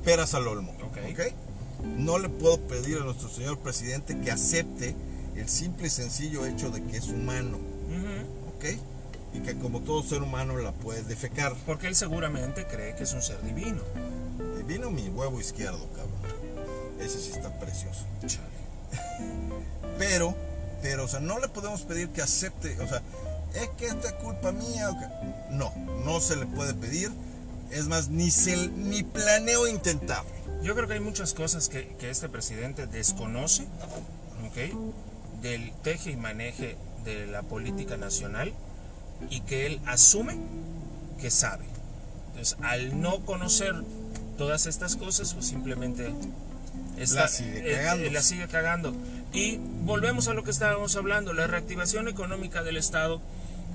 [0.05, 1.35] peras al olmo, okay.
[1.96, 4.94] No le puedo pedir a nuestro señor presidente que acepte
[5.37, 7.59] el simple y sencillo hecho de que es humano,
[8.57, 8.64] ¿ok?
[9.35, 11.55] Y que como todo ser humano la puede defecar.
[11.66, 13.81] Porque él seguramente cree que es un ser divino.
[14.67, 16.13] Vino mi huevo izquierdo, cabrón.
[17.01, 18.07] Ese sí está precioso.
[19.99, 20.35] Pero,
[20.81, 23.03] pero, o sea, no le podemos pedir que acepte, o sea,
[23.55, 24.91] es que esta es culpa mía.
[25.51, 25.73] No,
[26.05, 27.13] no se le puede pedir.
[27.71, 30.25] Es más, ni, se, ni planeo intentar.
[30.63, 33.65] Yo creo que hay muchas cosas que, que este presidente desconoce,
[34.47, 35.41] ¿ok?
[35.41, 38.53] Del teje y maneje de la política nacional
[39.31, 40.37] y que él asume
[41.21, 41.65] que sabe.
[42.29, 43.75] Entonces, al no conocer
[44.37, 46.12] todas estas cosas, pues simplemente
[46.97, 48.05] la, sigue eh, cagando.
[48.05, 48.95] Eh, la sigue cagando.
[49.33, 53.21] Y volvemos a lo que estábamos hablando, la reactivación económica del Estado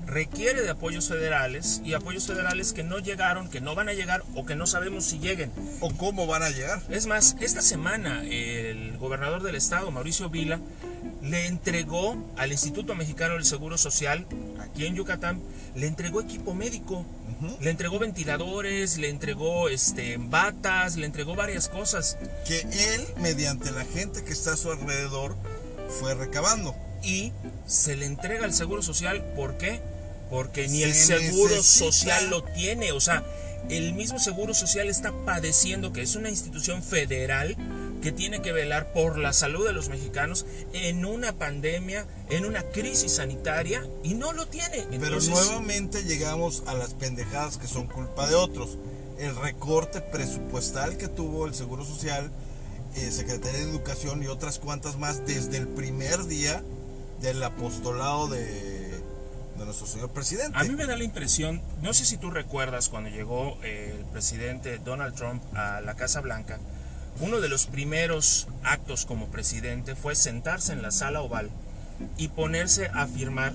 [0.06, 4.24] requiere de apoyos federales y apoyos federales que no llegaron, que no van a llegar
[4.34, 5.52] o que no sabemos si lleguen.
[5.80, 6.80] O cómo van a llegar.
[6.88, 10.60] Es más, esta semana el gobernador del estado, Mauricio Vila,
[11.22, 14.26] le entregó al Instituto Mexicano del Seguro Social,
[14.60, 15.42] aquí en Yucatán,
[15.74, 17.04] le entregó equipo médico
[17.60, 22.18] le entregó ventiladores, le entregó este, batas, le entregó varias cosas.
[22.46, 25.36] Que él, mediante la gente que está a su alrededor,
[26.00, 26.74] fue recabando.
[27.02, 27.32] Y
[27.66, 29.80] se le entrega al Seguro Social, ¿por qué?
[30.30, 32.92] Porque ni el Seguro Social lo tiene.
[32.92, 33.24] O sea,
[33.70, 37.56] el mismo Seguro Social está padeciendo, que es una institución federal,
[38.00, 42.62] que tiene que velar por la salud de los mexicanos en una pandemia, en una
[42.62, 44.86] crisis sanitaria y no lo tiene.
[45.00, 48.78] Pero nuevamente llegamos a las pendejadas que son culpa de otros.
[49.18, 52.30] El recorte presupuestal que tuvo el Seguro Social,
[52.94, 56.62] eh, Secretaría de Educación y otras cuantas más desde el primer día
[57.20, 58.90] del apostolado de,
[59.58, 60.56] de nuestro señor presidente.
[60.56, 64.04] A mí me da la impresión, no sé si tú recuerdas cuando llegó eh, el
[64.06, 66.60] presidente Donald Trump a la Casa Blanca,
[67.20, 71.50] uno de los primeros actos como presidente fue sentarse en la sala oval
[72.16, 73.54] y ponerse a firmar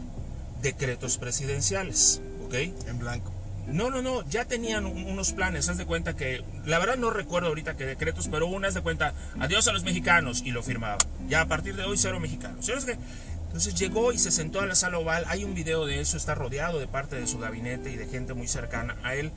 [0.61, 2.53] decretos presidenciales, ¿ok?
[2.87, 3.31] En blanco.
[3.67, 7.47] No, no, no, ya tenían unos planes, haz de cuenta que, la verdad no recuerdo
[7.47, 10.97] ahorita qué decretos, pero una haz de cuenta, adiós a los mexicanos, y lo firmaba.
[11.29, 12.67] Ya a partir de hoy cero mexicanos.
[12.67, 16.33] Entonces llegó y se sentó a la sala oval, hay un video de eso, está
[16.33, 19.31] rodeado de parte de su gabinete y de gente muy cercana a él.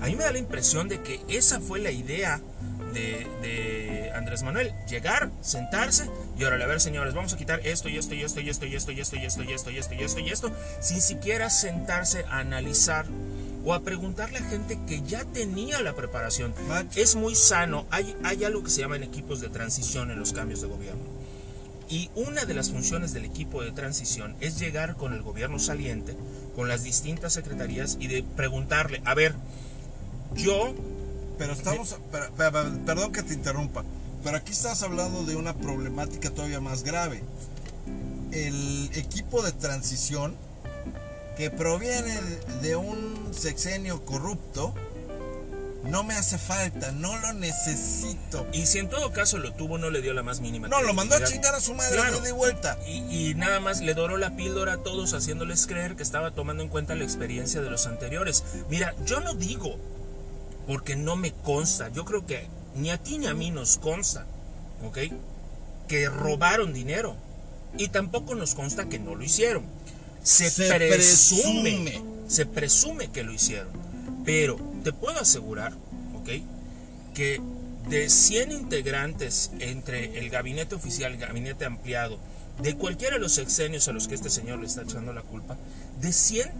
[0.00, 2.40] A mí me da la impresión de que esa fue la idea
[2.96, 4.72] de, Andrés Manuel.
[4.88, 8.40] Llegar, sentarse y ahora a ver señores, vamos a quitar esto y esto y esto
[8.40, 10.30] y esto y esto y esto y esto y esto y esto y esto y
[10.30, 13.06] esto, sin siquiera sentarse a analizar
[13.64, 16.54] o a preguntarle a gente que ya tenía la preparación.
[16.94, 20.32] Es muy sano, hay, hay algo que se llama en equipos de transición en los
[20.32, 21.02] cambios de gobierno.
[21.88, 26.16] Y una de las funciones del equipo de transición es llegar con el gobierno saliente,
[26.56, 29.34] con las distintas secretarías y de preguntarle, a ver,
[30.34, 30.74] yo
[31.38, 31.96] pero estamos,
[32.36, 33.84] perdón que te interrumpa,
[34.24, 37.22] pero aquí estás hablando de una problemática todavía más grave.
[38.32, 40.36] El equipo de transición
[41.36, 42.18] que proviene
[42.62, 44.74] de un sexenio corrupto,
[45.84, 48.46] no me hace falta, no lo necesito.
[48.52, 50.66] Y si en todo caso lo tuvo, no le dio la más mínima.
[50.66, 52.78] No, lo mandó a chingar a su madre de vuelta.
[52.86, 56.62] Y, y, nada más le doró la píldora a todos, haciéndoles creer que estaba tomando
[56.62, 58.42] en cuenta la experiencia de los anteriores.
[58.68, 59.78] Mira, yo no digo
[60.66, 61.88] porque no me consta.
[61.90, 64.26] Yo creo que ni a ti ni a mí nos consta,
[64.84, 64.98] ¿ok?
[65.88, 67.16] Que robaron dinero.
[67.78, 69.64] Y tampoco nos consta que no lo hicieron.
[70.22, 73.68] Se, presume, se presume que lo hicieron.
[74.24, 75.72] Pero te puedo asegurar,
[76.18, 76.30] ¿ok?
[77.14, 77.40] Que
[77.88, 82.18] de 100 integrantes entre el gabinete oficial el gabinete ampliado,
[82.60, 85.56] de cualquiera de los sexenios a los que este señor le está echando la culpa,
[86.00, 86.50] de 100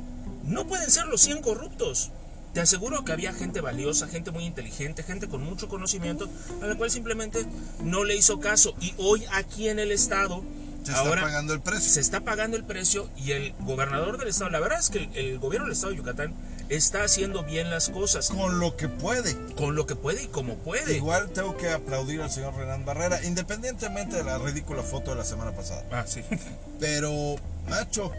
[0.46, 2.10] no pueden ser los 100 corruptos.
[2.56, 6.26] Te aseguro que había gente valiosa, gente muy inteligente, gente con mucho conocimiento,
[6.62, 7.44] a la cual simplemente
[7.84, 8.74] no le hizo caso.
[8.80, 10.42] Y hoy aquí en el estado
[10.82, 11.90] se está pagando el precio.
[11.90, 15.38] Se está pagando el precio y el gobernador del estado, la verdad es que el,
[15.38, 16.32] gobierno del estado de Yucatán
[16.70, 18.30] está haciendo bien las cosas.
[18.30, 19.36] Con lo que puede.
[19.54, 20.96] Con lo que puede y como puede.
[20.96, 25.24] Igual tengo que aplaudir al señor Renan Barrera, independientemente de la ridícula foto de la
[25.24, 25.84] semana pasada.
[25.92, 26.22] Ah, sí.
[26.80, 27.36] Pero,
[27.68, 28.12] macho,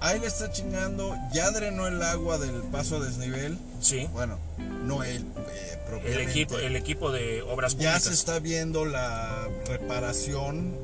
[0.00, 3.58] Ahí le está chingando, ya drenó el agua del paso a desnivel.
[3.80, 4.08] Sí.
[4.12, 4.38] Bueno,
[4.84, 8.04] no él, eh, el equipo, el equipo de obras públicas.
[8.04, 10.74] Ya se está viendo la reparación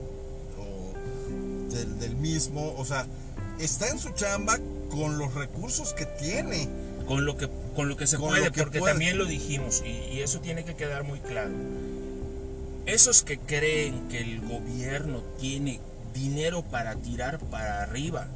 [1.70, 2.74] del, mismo.
[2.76, 3.06] O sea,
[3.58, 4.58] está en su chamba
[4.90, 6.68] con los recursos que tiene.
[7.06, 10.64] Con lo que, con lo que se puede, porque también lo dijimos, y eso tiene
[10.64, 11.52] que quedar muy claro.
[12.84, 15.78] Esos que creen que el gobierno tiene
[16.12, 18.26] dinero para tirar para arriba,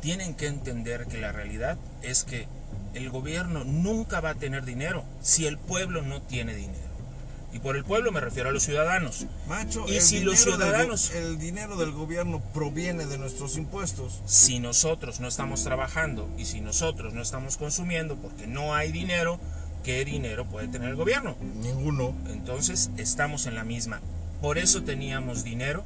[0.00, 2.46] tienen que entender que la realidad es que
[2.94, 6.90] el gobierno nunca va a tener dinero si el pueblo no tiene dinero.
[7.52, 9.26] Y por el pueblo me refiero a los ciudadanos.
[9.48, 11.10] Macho, y si los ciudadanos...
[11.10, 14.22] el dinero del gobierno proviene de nuestros impuestos.
[14.24, 19.40] Si nosotros no estamos trabajando y si nosotros no estamos consumiendo porque no hay dinero,
[19.82, 21.36] ¿qué dinero puede tener el gobierno?
[21.60, 22.14] Ninguno.
[22.28, 24.00] Entonces estamos en la misma.
[24.40, 25.84] Por eso teníamos dinero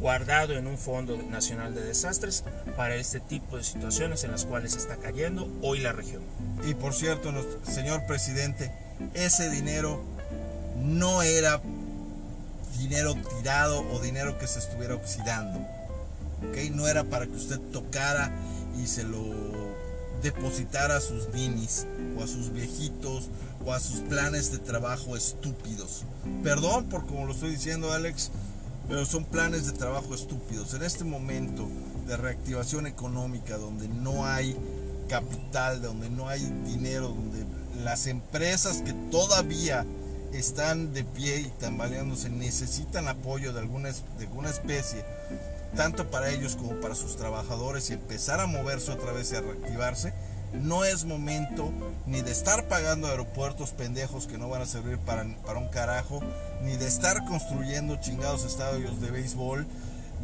[0.00, 2.44] guardado en un Fondo Nacional de Desastres
[2.76, 6.22] para este tipo de situaciones en las cuales está cayendo hoy la región.
[6.66, 7.32] Y por cierto,
[7.64, 8.72] señor presidente,
[9.14, 10.02] ese dinero
[10.82, 11.60] no era
[12.78, 15.60] dinero tirado o dinero que se estuviera oxidando.
[16.48, 16.70] ¿okay?
[16.70, 18.30] No era para que usted tocara
[18.78, 19.24] y se lo
[20.22, 21.86] depositara a sus ninis
[22.18, 23.28] o a sus viejitos
[23.64, 26.04] o a sus planes de trabajo estúpidos.
[26.42, 28.30] Perdón por como lo estoy diciendo, Alex,
[28.88, 30.74] pero son planes de trabajo estúpidos.
[30.74, 31.68] En este momento
[32.06, 34.56] de reactivación económica, donde no hay
[35.08, 37.44] capital, donde no hay dinero, donde
[37.82, 39.84] las empresas que todavía
[40.32, 45.04] están de pie y tambaleándose necesitan apoyo de alguna, de alguna especie,
[45.76, 49.40] tanto para ellos como para sus trabajadores y empezar a moverse otra vez y a
[49.40, 50.12] reactivarse,
[50.62, 51.72] no es momento
[52.06, 56.20] ni de estar pagando aeropuertos pendejos que no van a servir para, para un carajo,
[56.62, 59.66] ni de estar construyendo chingados estadios de béisbol,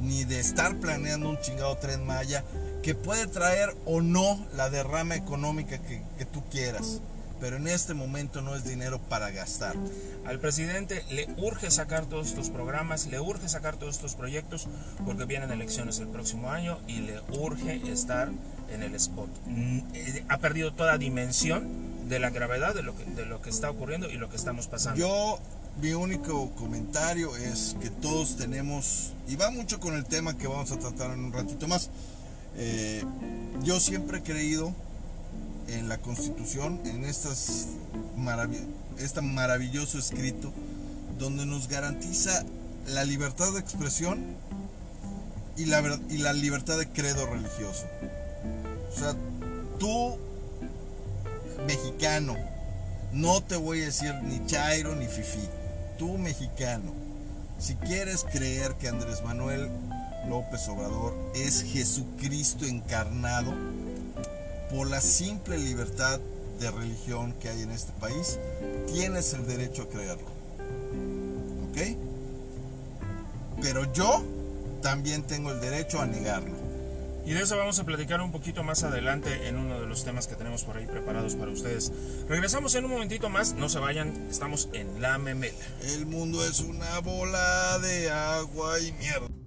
[0.01, 2.45] ni de estar planeando un chingado tren Maya
[2.83, 7.01] que puede traer o no la derrama económica que, que tú quieras.
[7.43, 9.75] Pero en este momento no es dinero para gastar.
[10.25, 14.69] Al presidente le urge sacar todos estos programas, le urge sacar todos estos proyectos
[15.05, 18.31] porque vienen elecciones el próximo año y le urge estar
[18.73, 19.29] en el spot.
[19.47, 23.51] Mm, eh, Ha perdido toda dimensión de la gravedad de lo que, de lo que
[23.51, 25.01] está ocurriendo y lo que estamos pasando.
[25.01, 25.41] Yo,
[25.81, 30.71] mi único comentario es que todos tenemos, y va mucho con el tema que vamos
[30.71, 31.91] a tratar en un ratito más,
[32.57, 33.03] eh,
[33.65, 34.73] yo siempre he creído
[35.73, 37.69] en la Constitución, en estas
[38.17, 38.67] marav-
[38.99, 40.53] este maravilloso escrito,
[41.19, 42.45] donde nos garantiza
[42.87, 44.25] la libertad de expresión
[45.57, 47.87] y la, y la libertad de credo religioso.
[48.91, 49.15] O sea,
[49.79, 50.17] tú,
[51.67, 52.37] mexicano,
[53.13, 55.49] no te voy a decir ni Chairo ni Fifi,
[55.99, 56.93] tú mexicano,
[57.59, 59.71] si quieres creer que Andrés Manuel
[60.29, 63.53] López Obrador es Jesucristo encarnado,
[64.73, 66.19] por la simple libertad
[66.59, 68.39] de religión que hay en este país,
[68.93, 70.29] tienes el derecho a creerlo.
[71.71, 71.97] ¿Ok?
[73.61, 74.25] Pero yo
[74.81, 76.63] también tengo el derecho a negarlo.
[77.25, 80.27] Y de eso vamos a platicar un poquito más adelante en uno de los temas
[80.27, 81.93] que tenemos por ahí preparados para ustedes.
[82.29, 85.55] Regresamos en un momentito más, no se vayan, estamos en La Memela.
[85.83, 89.42] El mundo es una bola de agua y mierda.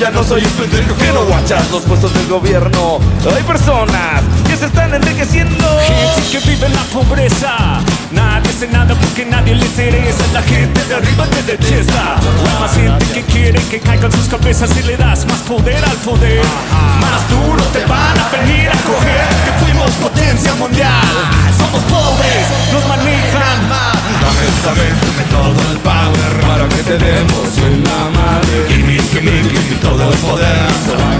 [0.00, 2.98] Ya no soy un pendejo que no guachas los puestos del gobierno.
[3.36, 5.64] Hay personas que se están enriqueciendo.
[5.86, 7.80] Gente que vive en la pobreza.
[8.10, 10.24] Nadie hace nada porque nadie le interesa.
[10.32, 12.16] La gente de arriba te detesta.
[12.16, 15.96] Hay más gente que quiere que caigan sus cabezas Y le das más poder al
[15.98, 16.42] poder.
[17.00, 19.59] Más duro te van a venir a coger
[19.90, 21.02] Que potencia mundial
[21.58, 23.58] Somos pobres, nos manejan
[24.22, 28.66] Dame, dame, dame todo el power para que te demos en la madre.
[28.68, 30.68] Gimme, gimme, gimme todo el poder.
[30.86, 31.18] Joder.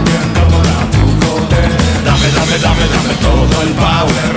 [2.04, 4.29] Dame, dame, dame, dame todo el power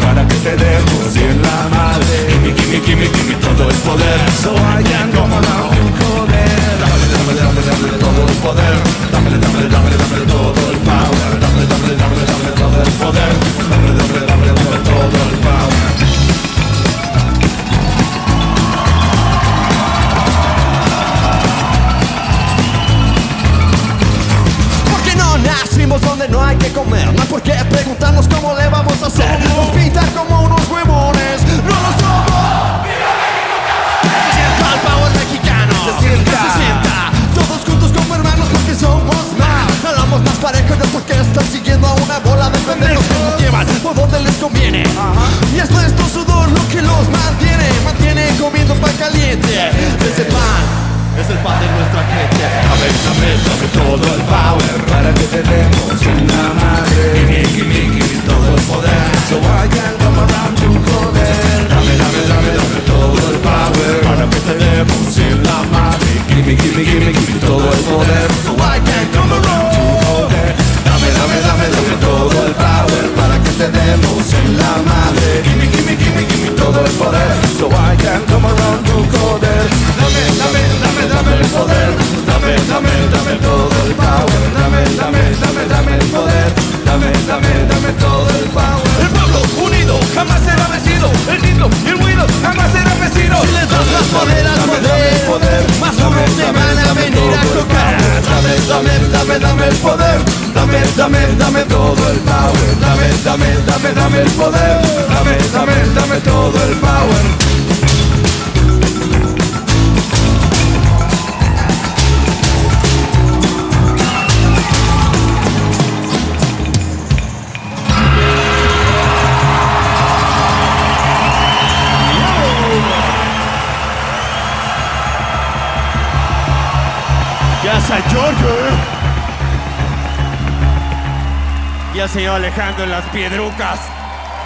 [132.83, 133.79] en las piedrucas.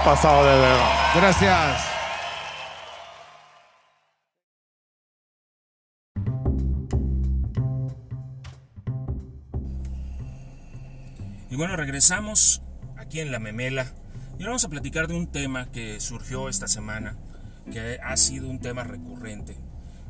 [0.05, 1.11] pasado de verga.
[1.15, 1.87] Gracias.
[11.49, 12.61] Y bueno, regresamos
[12.97, 13.87] aquí en La Memela
[14.37, 17.17] y ahora vamos a platicar de un tema que surgió esta semana,
[17.71, 19.57] que ha sido un tema recurrente.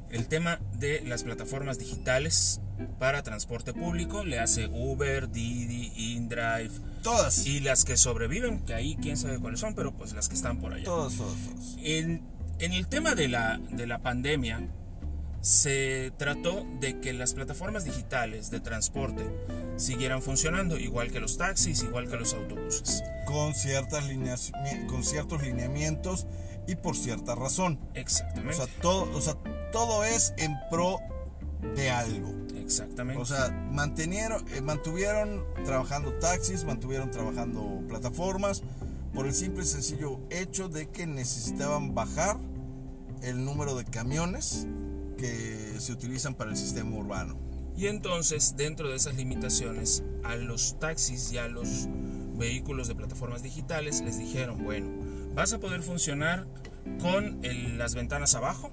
[0.10, 2.62] El tema de las plataformas digitales
[3.00, 6.72] para transporte público, le hace Uber, Didi, InDrive
[7.04, 7.46] Todas.
[7.46, 10.60] y las que sobreviven, que ahí quién sabe cuáles son, pero pues las que están
[10.60, 10.86] por allá.
[10.86, 11.78] Todas, todas, todas.
[11.82, 12.22] En,
[12.60, 14.68] en el tema de la, de la pandemia,
[15.42, 19.24] se trató de que las plataformas digitales de transporte
[19.78, 23.04] siguieran funcionando, igual que los taxis, igual que los autobuses.
[23.26, 24.52] Con, ciertas líneas,
[24.88, 26.26] con ciertos lineamientos
[26.68, 27.80] y por cierta razón.
[27.94, 28.56] O Exactamente.
[28.56, 29.36] sea, todo, o sea,
[29.72, 31.00] todo es en pro
[31.76, 32.47] de algo.
[32.68, 33.22] Exactamente.
[33.22, 38.62] O sea, mantenieron, eh, mantuvieron trabajando taxis, mantuvieron trabajando plataformas
[39.14, 42.38] por el simple y sencillo hecho de que necesitaban bajar
[43.24, 44.68] el número de camiones
[45.18, 47.38] que se utilizan para el sistema urbano.
[47.76, 51.88] Y entonces, dentro de esas limitaciones, a los taxis y a los
[52.38, 54.90] vehículos de plataformas digitales les dijeron, bueno,
[55.34, 56.46] vas a poder funcionar
[57.02, 58.72] con el- las ventanas abajo,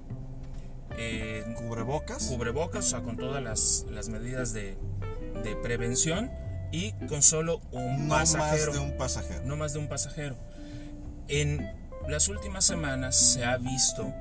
[0.98, 2.26] eh, Cubrebocas.
[2.28, 4.76] cubrebocas, o sea, con todas las, las medidas de,
[5.42, 6.30] de prevención
[6.72, 8.72] y con solo un no pasajero.
[8.72, 9.42] más de un pasajero.
[9.44, 10.36] no más de un pasajero.
[11.28, 11.66] En
[12.08, 14.12] las últimas semanas se ha visto,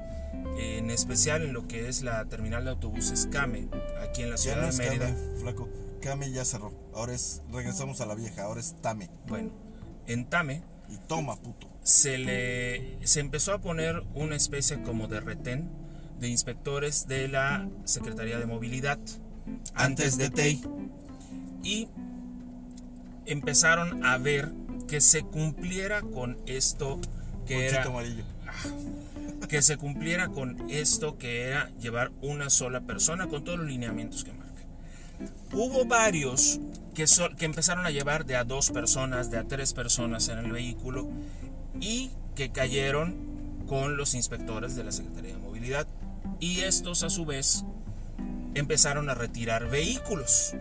[0.57, 3.67] en especial en lo que es la terminal de autobuses Came,
[4.01, 5.05] aquí en la Ya ciudad no de Mérida.
[5.07, 5.69] Came, flaco.
[6.01, 6.74] Came ya cerró.
[6.93, 9.09] Ahora es, regresamos a la vieja, ahora es Tame.
[9.28, 9.51] Bueno,
[10.05, 11.67] en Tame Y toma, puto.
[11.82, 15.69] se le se empezó a poner una especie como de retén
[16.24, 18.97] de inspectores de la Secretaría de Movilidad
[19.76, 20.61] antes de TEI
[21.63, 21.89] y
[23.26, 24.51] empezaron a ver
[24.88, 26.99] que se cumpliera con esto
[27.45, 28.24] que era amarillo.
[29.49, 34.24] que se cumpliera con esto que era llevar una sola persona con todos los lineamientos
[34.24, 34.61] que marca.
[35.51, 36.59] Hubo varios
[36.93, 40.38] que, so- que empezaron a llevar de a dos personas, de a tres personas en
[40.39, 41.09] el vehículo
[41.82, 45.88] y que cayeron con los inspectores de la Secretaría de Movilidad.
[46.44, 47.64] Y estos a su vez
[48.54, 50.54] empezaron a retirar vehículos.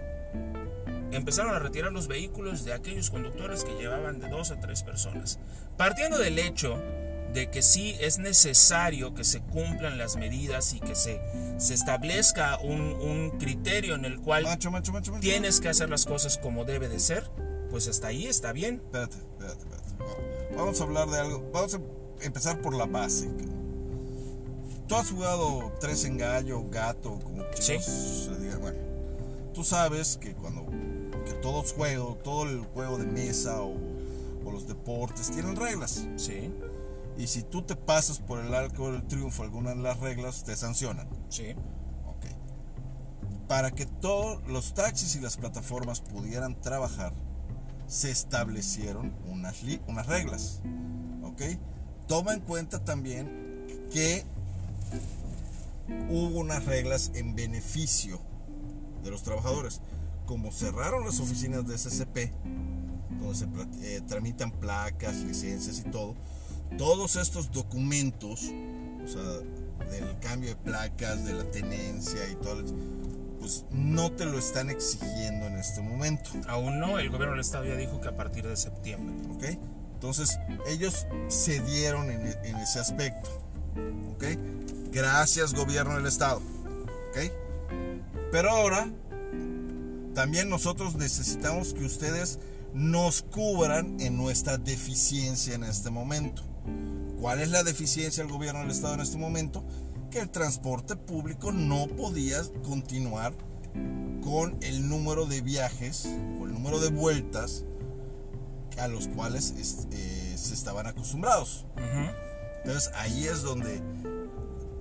[1.10, 5.40] Empezaron a retirar los vehículos de aquellos conductores que llevaban de dos a tres personas.
[5.76, 6.80] Partiendo del hecho
[7.34, 11.20] de que sí es necesario que se cumplan las medidas y que se,
[11.58, 15.20] se establezca un, un criterio en el cual Macho, macho, macho, macho.
[15.22, 17.28] tienes que hacer las cosas como debe de ser,
[17.70, 18.82] pues hasta ahí está bien.
[18.84, 19.90] Espérate, espérate, espérate.
[20.00, 21.50] Va- Vamos a hablar de algo.
[21.52, 21.80] Vamos a
[22.24, 23.28] empezar por la base.
[24.86, 27.72] Tú has jugado tres en gallo, gato, como Sí.
[27.78, 27.84] chicos
[28.26, 28.58] se diga.
[28.58, 28.78] Bueno,
[29.54, 30.66] tú sabes que cuando
[31.24, 33.74] que todos juegos, todo el juego de mesa o,
[34.44, 36.06] o los deportes tienen reglas.
[36.16, 36.52] Sí,
[37.16, 40.56] Y si tú te pasas por el arco del triunfo alguna de las reglas, te
[40.56, 41.08] sancionan.
[41.28, 41.54] sí,
[42.06, 42.26] Ok.
[43.48, 47.12] Para que todos los taxis y las plataformas pudieran trabajar,
[47.86, 49.56] se establecieron unas,
[49.86, 50.60] unas reglas.
[51.22, 51.42] ¿Ok?
[52.08, 54.24] Toma en cuenta también que
[56.08, 58.20] hubo unas reglas en beneficio
[59.02, 59.80] de los trabajadores.
[60.26, 62.32] Como cerraron las oficinas de SCP,
[63.20, 63.46] donde se
[63.96, 66.14] eh, tramitan placas, licencias y todo,
[66.78, 68.50] todos estos documentos,
[69.04, 69.22] o sea,
[69.90, 72.62] del cambio de placas, de la tenencia y todo,
[73.40, 77.64] pues no te lo están exigiendo en este momento, aún no, el gobierno del estado
[77.64, 79.14] ya dijo que a partir de septiembre.
[79.34, 79.58] ¿ok?
[79.94, 80.38] Entonces,
[80.68, 83.30] ellos cedieron en, en ese aspecto,
[84.14, 84.24] ¿ok?
[84.92, 87.32] Gracias, gobierno del estado, ¿ok?
[88.30, 88.90] Pero ahora,
[90.14, 92.38] también nosotros necesitamos que ustedes
[92.74, 96.42] nos cubran en nuestra deficiencia en este momento.
[97.20, 99.64] ¿Cuál es la deficiencia del gobierno del estado en este momento?
[100.10, 103.32] Que el transporte público no podía continuar
[104.22, 106.04] con el número de viajes
[106.38, 107.64] o el número de vueltas
[108.78, 111.66] a los cuales es- eh, se estaban acostumbrados.
[112.64, 113.82] Entonces ahí es donde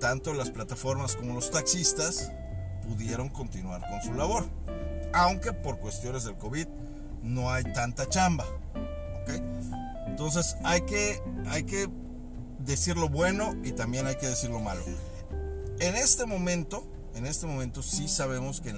[0.02, 2.32] tanto las plataformas como los taxistas
[2.88, 4.44] pudieron continuar con su labor.
[5.12, 6.66] Aunque por cuestiones del COVID
[7.22, 8.44] no hay tanta chamba.
[10.08, 11.88] Entonces hay que, hay que
[12.58, 14.82] decir lo bueno y también hay que decir lo malo.
[15.78, 16.84] En este momento,
[17.14, 18.74] en este momento sí sabemos que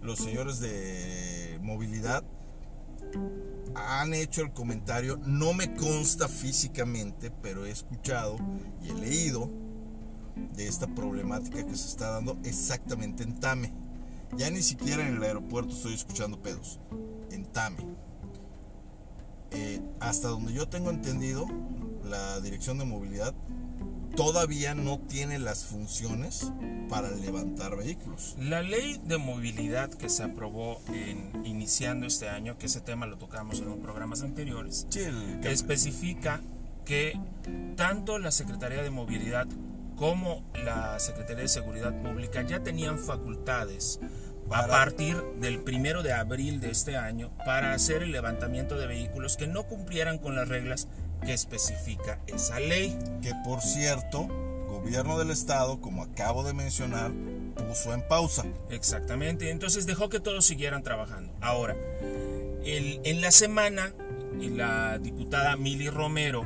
[0.00, 2.24] los señores de movilidad
[3.74, 8.38] han hecho el comentario, no me consta físicamente, pero he escuchado
[8.82, 9.63] y he leído
[10.36, 13.72] de esta problemática que se está dando exactamente en Tame.
[14.36, 16.80] Ya ni siquiera en el aeropuerto estoy escuchando pedos,
[17.30, 17.78] en Tame.
[19.52, 21.46] Eh, hasta donde yo tengo entendido,
[22.04, 23.34] la Dirección de Movilidad
[24.16, 26.52] todavía no tiene las funciones
[26.88, 28.36] para levantar vehículos.
[28.38, 33.18] La ley de movilidad que se aprobó en, iniciando este año, que ese tema lo
[33.18, 36.40] tocamos en los programas anteriores, Sí, el especifica
[36.84, 37.18] que
[37.76, 39.46] tanto la Secretaría de Movilidad
[39.96, 44.00] como la Secretaría de Seguridad Pública ya tenían facultades
[44.50, 49.36] a partir del primero de abril de este año para hacer el levantamiento de vehículos
[49.36, 50.88] que no cumplieran con las reglas
[51.24, 52.98] que especifica esa ley.
[53.22, 54.26] que por cierto,
[54.68, 57.10] gobierno del estado, como acabo de mencionar,
[57.56, 58.44] puso en pausa.
[58.68, 61.32] Exactamente, entonces dejó que todos siguieran trabajando.
[61.40, 61.74] Ahora,
[62.64, 63.94] el- en la semana,
[64.38, 66.44] la diputada Mili Romero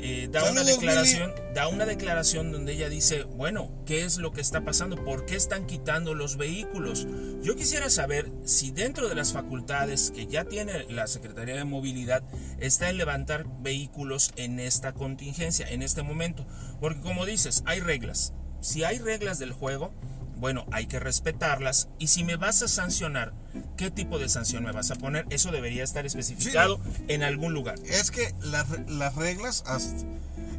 [0.00, 4.40] eh, da una declaración, da una declaración donde ella dice, bueno, ¿qué es lo que
[4.40, 5.04] está pasando?
[5.04, 7.06] ¿Por qué están quitando los vehículos?
[7.42, 12.22] Yo quisiera saber si dentro de las facultades que ya tiene la Secretaría de Movilidad
[12.60, 16.46] está el levantar vehículos en esta contingencia, en este momento,
[16.80, 18.34] porque como dices, hay reglas.
[18.60, 19.92] Si hay reglas del juego,
[20.38, 23.32] bueno, hay que respetarlas y si me vas a sancionar,
[23.76, 25.26] ¿qué tipo de sanción me vas a poner?
[25.30, 27.76] Eso debería estar especificado en algún lugar.
[27.84, 30.04] Es que las, re- las reglas hasta-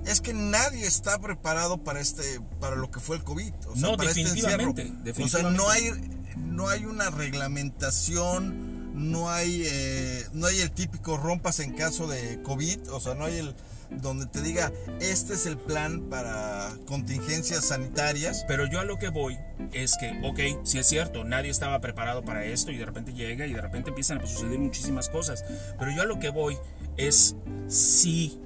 [0.06, 2.24] es que nadie está preparado para este
[2.60, 4.94] para lo que fue el COVID, o sea, No, para este definitivamente.
[5.24, 5.92] O sea, no hay
[6.38, 12.42] no hay una reglamentación, no hay eh, no hay el típico rompas en caso de
[12.44, 13.56] COVID, o sea, no hay el
[13.92, 18.46] donde te diga este es el plan para contingencias sanitarias.
[18.48, 19.38] Pero yo a lo que voy
[19.74, 23.48] es que, ok, si es cierto, nadie estaba preparado para esto y de repente llega
[23.48, 25.44] y de repente empiezan a suceder muchísimas cosas.
[25.78, 26.58] Pero yo a lo que voy
[26.98, 27.36] es
[27.68, 28.40] si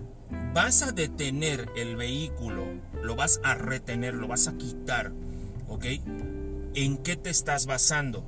[0.54, 2.66] vas a detener el vehículo,
[3.02, 5.12] lo vas a retener, lo vas a quitar,
[5.68, 5.86] ¿ok?
[6.76, 8.26] ¿En qué te estás basando?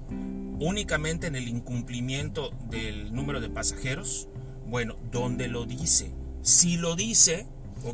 [0.59, 4.29] ¿Únicamente en el incumplimiento del número de pasajeros?
[4.67, 6.11] Bueno, ¿dónde lo dice?
[6.45, 7.47] Si lo dice.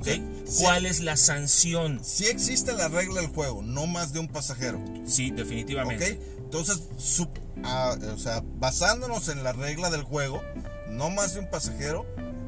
[0.03, 0.63] Sí, sí.
[0.63, 2.01] ¿Cuál es la sanción?
[2.03, 4.83] Si existe la regla del juego, no más de un pasajero.
[5.05, 6.13] Sí, definitivamente.
[6.13, 6.41] ¿Ok?
[6.43, 6.81] Entonces,
[7.63, 10.41] ah, o sea, basándonos en la regla del juego,
[10.89, 12.05] no más de un pasajero,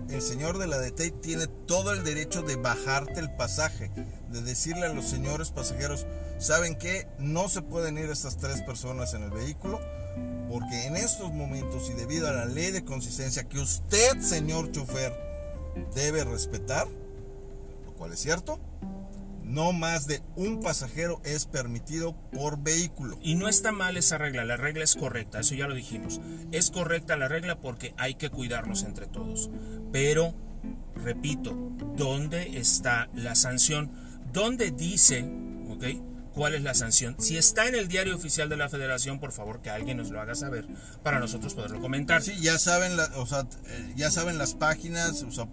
[0.09, 3.89] el señor de la DT tiene todo el derecho de bajarte el pasaje,
[4.29, 6.05] de decirle a los señores pasajeros,
[6.37, 7.07] ¿saben qué?
[7.17, 9.79] No se pueden ir estas tres personas en el vehículo,
[10.49, 15.32] porque en estos momentos y debido a la ley de consistencia que usted, señor chofer,
[15.95, 16.87] debe respetar,
[17.85, 18.59] lo cual es cierto,
[19.43, 23.19] no más de un pasajero es permitido por vehículo.
[23.21, 26.21] Y no está mal esa regla, la regla es correcta, eso ya lo dijimos.
[26.51, 29.49] Es correcta la regla porque hay que cuidarnos entre todos.
[29.91, 30.33] Pero,
[30.95, 31.53] repito,
[31.97, 33.91] ¿dónde está la sanción?
[34.31, 35.23] ¿Dónde dice,
[35.69, 35.83] ok,
[36.33, 37.15] cuál es la sanción?
[37.19, 40.19] Si está en el diario oficial de la federación, por favor que alguien nos lo
[40.21, 40.65] haga saber
[41.03, 42.23] para nosotros poderlo comentar.
[42.23, 45.47] Sí, ya saben, la- o sea, eh, ya saben las páginas, o sea,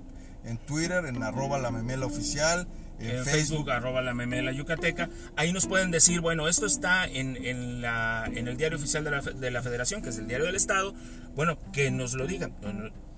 [0.45, 2.66] en Twitter, en arroba la memela oficial,
[2.99, 3.32] en, en Facebook.
[3.32, 5.09] Facebook, arroba la memela yucateca.
[5.36, 9.11] Ahí nos pueden decir, bueno, esto está en, en la, en el diario oficial de
[9.11, 10.95] la, de la federación, que es el diario del Estado.
[11.34, 12.55] Bueno, que nos lo digan.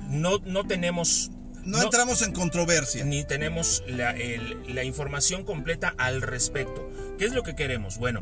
[0.00, 1.30] No, no tenemos...
[1.64, 3.04] No, entramos en controversia.
[3.04, 6.90] Ni tenemos la, el- la información completa al respecto.
[7.18, 7.98] ¿Qué es lo que queremos?
[7.98, 8.20] Bueno,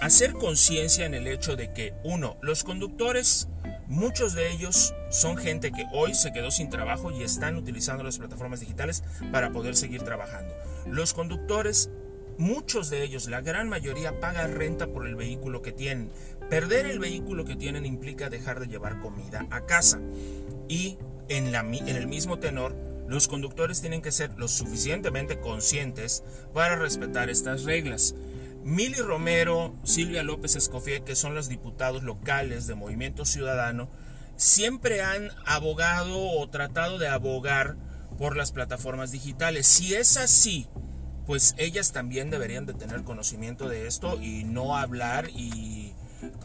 [0.00, 3.48] hacer conciencia en el hecho de que, uno, los conductores,
[3.86, 8.18] muchos de ellos son gente que hoy se quedó sin trabajo y están utilizando las
[8.18, 10.54] plataformas digitales para poder seguir trabajando.
[10.86, 11.90] Los conductores,
[12.36, 16.10] muchos de ellos, la gran mayoría, paga renta por el vehículo que tienen.
[16.48, 20.00] Perder el vehículo que tienen implica dejar de llevar comida a casa.
[20.68, 22.74] Y en, en el mismo tenor,
[23.08, 26.22] los conductores tienen que ser lo suficientemente conscientes
[26.52, 28.14] para respetar estas reglas.
[28.68, 33.88] Mili Romero, Silvia López Escofié, que son los diputados locales de Movimiento Ciudadano,
[34.36, 37.76] siempre han abogado o tratado de abogar
[38.18, 39.66] por las plataformas digitales.
[39.66, 40.66] Si es así,
[41.26, 45.94] pues ellas también deberían de tener conocimiento de esto y no hablar y,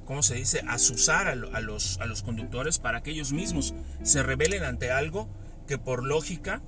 [0.06, 3.74] ¿cómo se dice?, asusar a, lo- a los, a los conductores para que ellos mismos
[4.02, 5.28] se rebelen ante algo
[5.68, 6.62] que por lógica,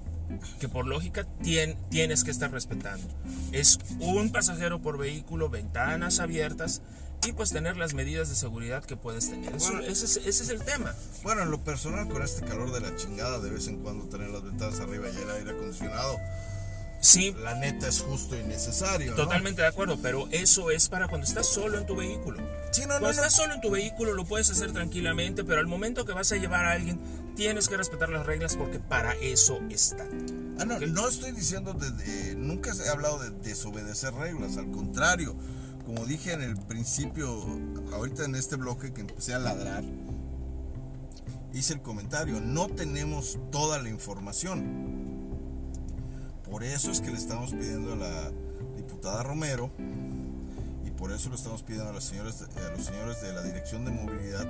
[0.59, 3.05] que por lógica tien- tienes que estar respetando.
[3.51, 6.81] Es un pasajero por vehículo, ventanas abiertas
[7.27, 9.55] y pues tener las medidas de seguridad que puedes tener.
[9.55, 10.93] Eso- ese, es, ese es el tema.
[11.23, 14.29] Bueno, en lo personal, con este calor de la chingada, de vez en cuando tener
[14.29, 16.17] las ventanas arriba y el aire acondicionado,
[17.05, 19.11] Sí, la neta es justo y necesario.
[19.11, 19.17] ¿no?
[19.17, 22.37] totalmente de acuerdo, pero eso es para cuando estás solo en tu vehículo.
[22.71, 23.11] Sí, no, no, Cuando no.
[23.11, 26.37] estás solo en tu vehículo lo puedes hacer tranquilamente, pero al momento que vas a
[26.37, 26.99] llevar a alguien
[27.35, 30.03] tienes que respetar las reglas porque para eso está.
[30.57, 35.35] Ah, no, no estoy diciendo de, de- nunca he hablado de desobedecer reglas, al contrario,
[35.85, 37.45] como dije en el principio,
[37.93, 39.83] ahorita en este bloque que empecé a ladrar,
[41.53, 45.24] hice el comentario, no tenemos toda la información.
[46.55, 48.31] Por eso es que le estamos pidiendo a la
[48.77, 49.69] diputada Romero
[50.85, 53.83] y por eso le estamos pidiendo a los señores, a los señores de la Dirección
[53.83, 54.47] de Movilidad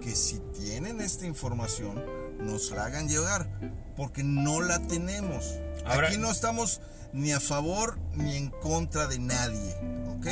[0.00, 2.00] que si tienen esta información
[2.38, 3.50] nos la hagan llegar,
[3.96, 5.56] porque no la tenemos.
[5.86, 6.80] Ahora- Aquí no estamos
[7.12, 9.74] ni a favor ni en contra de nadie,
[10.16, 10.26] ¿ok?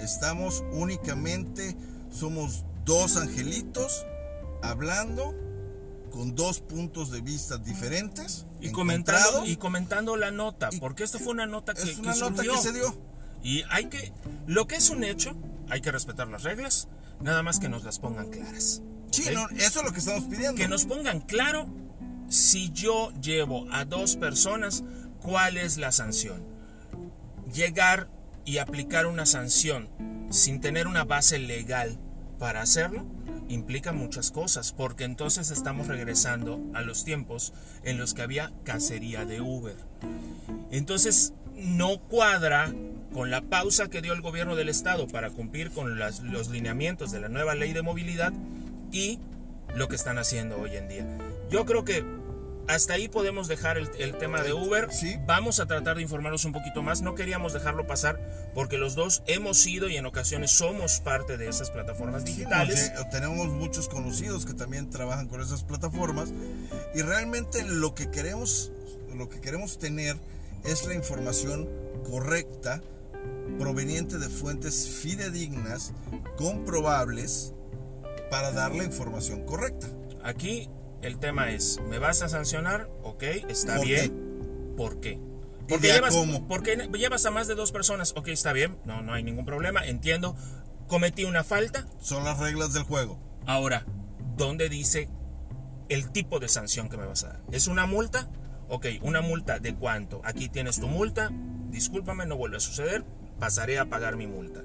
[0.00, 1.76] Estamos únicamente,
[2.10, 4.06] somos dos angelitos
[4.62, 5.34] hablando
[6.12, 8.46] con dos puntos de vista diferentes.
[8.60, 12.12] Y comentando, y comentando la nota, Y- porque esta fue una nota que, es una
[12.12, 12.52] que nota surgió.
[12.54, 12.94] que se dio.
[13.42, 14.12] Y hay que,
[14.46, 15.34] lo que es un hecho,
[15.68, 16.86] hay que respetar las reglas,
[17.20, 18.82] nada más que nos las pongan claras.
[19.10, 19.24] Sí,
[19.56, 20.54] eso es lo que estamos pidiendo.
[20.54, 21.66] Que nos pongan claro
[22.28, 24.84] si yo llevo a dos personas,
[25.20, 26.42] cuál es la sanción.
[27.52, 28.08] Llegar
[28.44, 29.88] y aplicar una sanción
[30.30, 31.98] sin tener una base legal
[32.38, 33.04] para hacerlo
[33.52, 37.52] implica muchas cosas, porque entonces estamos regresando a los tiempos
[37.84, 39.76] en los que había cacería de Uber.
[40.70, 42.72] Entonces no cuadra
[43.12, 47.20] con la pausa que dio el gobierno del estado para cumplir con los lineamientos de
[47.20, 48.32] la nueva ley de movilidad
[48.90, 49.18] y
[49.74, 51.18] lo que están haciendo hoy en día.
[51.50, 52.04] Yo creo que
[52.68, 54.88] hasta ahí podemos dejar el, el tema de Uber.
[54.92, 55.16] Sí.
[55.26, 57.02] Vamos a tratar de informarnos un poquito más.
[57.02, 61.48] No queríamos dejarlo pasar porque los dos hemos sido y en ocasiones somos parte de
[61.48, 62.92] esas plataformas digitales.
[62.92, 66.30] lle- tenemos muchos conocidos que también trabajan con esas plataformas
[66.94, 68.70] y realmente lo que queremos
[69.14, 70.16] lo que queremos tener
[70.64, 71.68] es la información
[72.10, 72.80] correcta
[73.58, 75.92] proveniente de fuentes fidedignas
[76.36, 77.52] comprobables
[78.30, 79.86] para dar la información correcta
[80.22, 80.68] Aquí
[81.02, 82.88] el tema es, ¿me vas a sancionar?
[83.02, 84.74] Ok, está ¿Por bien.
[84.76, 85.12] ¿Por qué?
[85.12, 86.46] ¿Y Porque llevas, cómo?
[86.48, 88.12] porque llevas a más de dos personas.
[88.16, 88.78] Ok, está bien.
[88.84, 89.84] No, no hay ningún problema.
[89.86, 90.34] Entiendo.
[90.88, 91.86] Cometí una falta.
[92.00, 93.86] son las reglas del juego Ahora,
[94.36, 95.08] ¿dónde dice
[95.88, 97.42] el tipo de sanción que me vas a dar?
[97.52, 98.28] ¿Es una multa?
[98.68, 100.20] Ok, una multa de cuánto?
[100.24, 101.30] Aquí tienes tu multa.
[101.70, 103.04] Discúlpame, no vuelve a suceder.
[103.38, 104.62] Pasaré a pagar mi multa.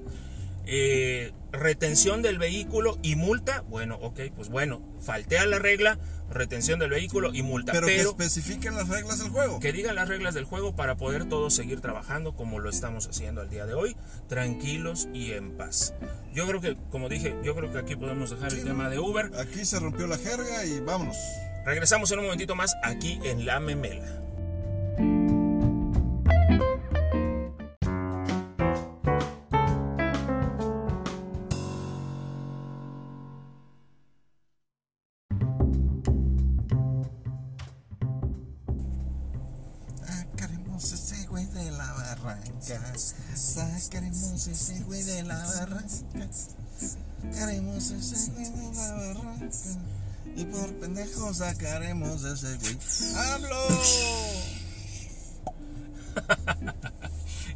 [0.66, 3.62] Eh, retención del vehículo y multa.
[3.62, 5.98] Bueno, ok, pues bueno, falté a la regla,
[6.30, 7.72] retención del vehículo y multa.
[7.72, 10.96] pero, que Pero especifiquen las reglas del juego que digan las reglas del juego para
[10.96, 13.96] poder todos seguir trabajando como lo estamos haciendo al día de hoy,
[14.28, 15.94] tranquilos y en paz.
[16.32, 19.30] Yo creo que, como dije, yo creo que aquí podemos dejar el tema de Uber.
[19.38, 21.16] aquí se rompió la jerga y vámonos
[21.68, 24.27] Regresamos en un momentito más aquí en La Memela.
[44.38, 45.88] Sacaremos ese güey de la barranca.
[47.32, 49.48] Sacaremos ese güey de la barranca.
[50.36, 52.78] Y por pendejo sacaremos ese güey.
[53.16, 53.68] ¡Hablo!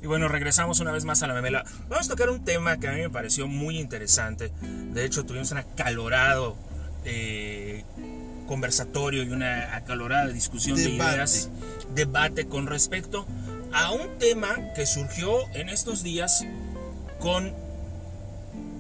[0.03, 1.65] Y bueno, regresamos una vez más a La Memela.
[1.89, 4.51] Vamos a tocar un tema que a mí me pareció muy interesante.
[4.93, 6.57] De hecho, tuvimos un acalorado
[7.05, 7.85] eh,
[8.49, 11.51] conversatorio y una acalorada discusión de ideas,
[11.95, 13.29] debate con respecto
[13.73, 16.45] a un tema que surgió en estos días
[17.23, 17.53] con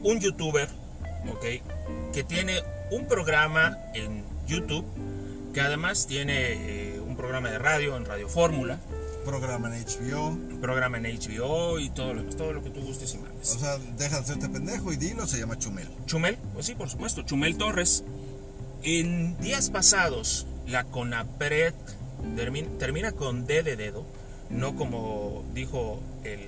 [0.02, 0.68] un youtuber,
[1.30, 2.12] ¿ok?
[2.12, 4.84] Que tiene un programa en YouTube,
[5.54, 6.34] que además tiene
[6.94, 8.78] eh, un programa de radio en Radio Fórmula,
[9.24, 10.28] Programa en HBO.
[10.30, 13.54] un programa en HBO y todo lo, todo lo que tú gustes y mandes.
[13.54, 15.88] O sea, deja de serte pendejo y dilo, se llama Chumel.
[16.06, 18.02] Chumel, pues sí, por supuesto, Chumel Torres.
[18.82, 21.72] En días pasados, la CONAPRED
[22.34, 24.04] termina, termina con D de dedo,
[24.52, 26.40] no como dijo el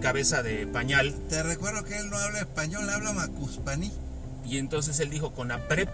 [0.00, 3.92] cabeza de pañal, Te recuerdo que él no habla español, habla macuspaní.
[4.44, 5.90] y entonces él dijo CONAPREP.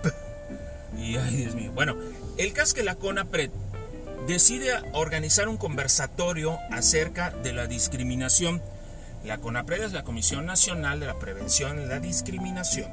[0.98, 1.72] Y ay, Dios mío.
[1.74, 1.96] Bueno,
[2.36, 3.50] el caso es que la CONAPRED
[4.26, 8.60] decide organizar un conversatorio acerca de la discriminación.
[9.24, 12.90] La CONAPRED es la Comisión Nacional de la Prevención de la Discriminación,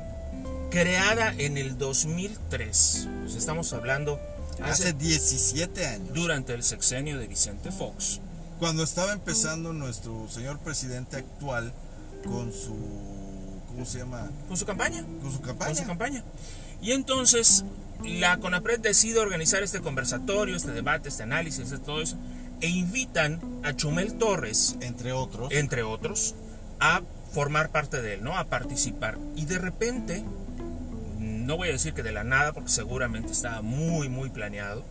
[0.72, 3.08] creada en el 2003.
[3.24, 4.20] Pues estamos hablando
[4.62, 6.14] Hace hace, 17 años.
[6.14, 8.22] durante el sexenio de Vicente Fox.
[8.60, 11.72] Cuando estaba empezando nuestro señor presidente actual
[12.26, 12.76] con su.
[13.70, 14.30] ¿Cómo se llama?
[14.48, 15.04] Con su campaña.
[15.22, 15.76] Con su con campaña.
[15.76, 16.24] su campaña.
[16.82, 17.64] Y entonces
[18.04, 22.18] la CONAPRED decide organizar este conversatorio, este debate, este análisis, de todo eso,
[22.62, 25.52] e invitan a Chumel Torres, Entre otros.
[25.52, 26.36] entre otros,
[26.82, 27.02] a
[27.32, 28.38] formar parte de él, ¿no?
[28.38, 29.18] A participar.
[29.36, 30.24] Y de repente,
[31.18, 34.84] no voy a decir que de la nada, porque seguramente estaba muy, muy planeado,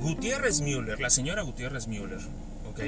[0.00, 2.20] Gutiérrez Müller, la señora Gutiérrez Müller,
[2.72, 2.80] ¿ok?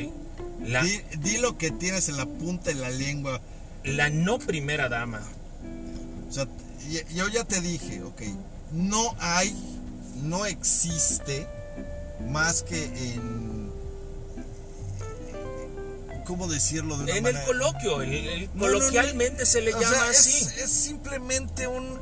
[0.67, 3.41] La, Di, di lo que tienes en la punta de la lengua.
[3.85, 5.21] la no primera dama
[6.29, 6.47] O sea,
[7.15, 8.23] yo ya te dije, ok.
[8.73, 9.55] No hay,
[10.23, 11.47] no existe
[12.31, 13.71] más que en,
[16.25, 18.79] cómo decirlo de una En el coloquio, el- el- No, no, no.
[18.79, 20.47] coloquialmente se le llama sea, así.
[20.63, 21.99] Es, simplemente un,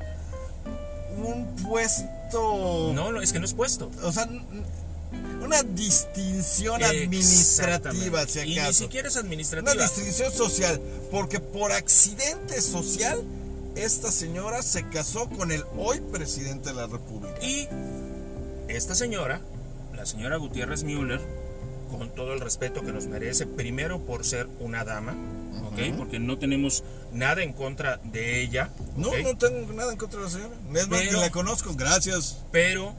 [1.23, 2.93] un puesto.
[2.95, 3.91] No, no, es que no es puesto.
[4.03, 4.29] O sea,
[5.43, 8.85] una distinción administrativa, si Y ni acaso.
[8.85, 9.83] siquiera es Una administrativa.
[9.83, 10.81] distinción social.
[11.11, 13.23] Porque por accidente social,
[13.77, 17.35] esta señora se casó con el hoy presidente de la República.
[17.45, 17.69] Y
[18.69, 19.41] esta señora,
[19.95, 21.21] la señora Gutiérrez Müller,
[21.91, 25.15] con todo el respeto que nos merece, primero por ser una dama.
[25.97, 30.25] Porque no tenemos nada en contra de ella, No, no tengo nada en contra de
[30.27, 30.55] la señora.
[30.75, 32.41] Es más, que la conozco, gracias.
[32.51, 32.95] Pero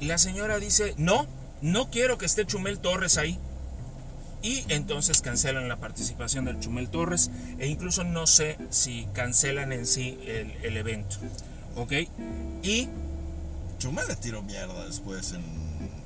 [0.00, 1.28] la señora dice, no,
[1.62, 3.38] no quiero que esté Chumel Torres ahí.
[4.40, 7.28] Y entonces cancelan la participación del Chumel Torres
[7.58, 11.16] e incluso no sé si cancelan en sí el, el evento.
[11.74, 11.92] ¿Ok?
[12.62, 12.88] Y
[13.78, 15.42] Chumel le tiró mierda después en.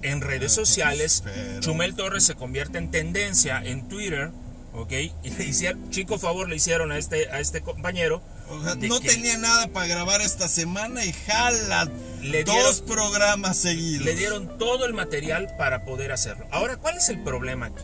[0.01, 4.31] en redes sociales, Pero- Chumel Torres se convierte en tendencia en Twitter.
[4.75, 4.93] ¿Ok?
[5.23, 8.23] Y le hicieron, chico favor le hicieron a este, a este compañero.
[8.49, 11.91] O sea, de no que tenía nada para grabar esta semana y jala
[12.23, 14.05] Le dos programas seguidos.
[14.05, 16.47] Le dieron todo el material para poder hacerlo.
[16.51, 17.83] Ahora, ¿cuál es el problema aquí?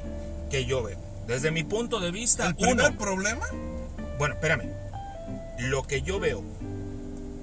[0.51, 0.99] Que yo veo.
[1.27, 3.47] Desde mi punto de vista, ¿El primer uno, problema?
[4.19, 4.71] bueno, espérame.
[5.59, 6.43] Lo que yo veo,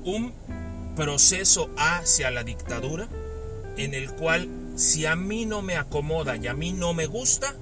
[0.06, 0.34] un
[0.96, 3.08] proceso hacia la dictadura
[3.78, 7.54] en el cual si a mí no me acomoda y a mí no me gusta,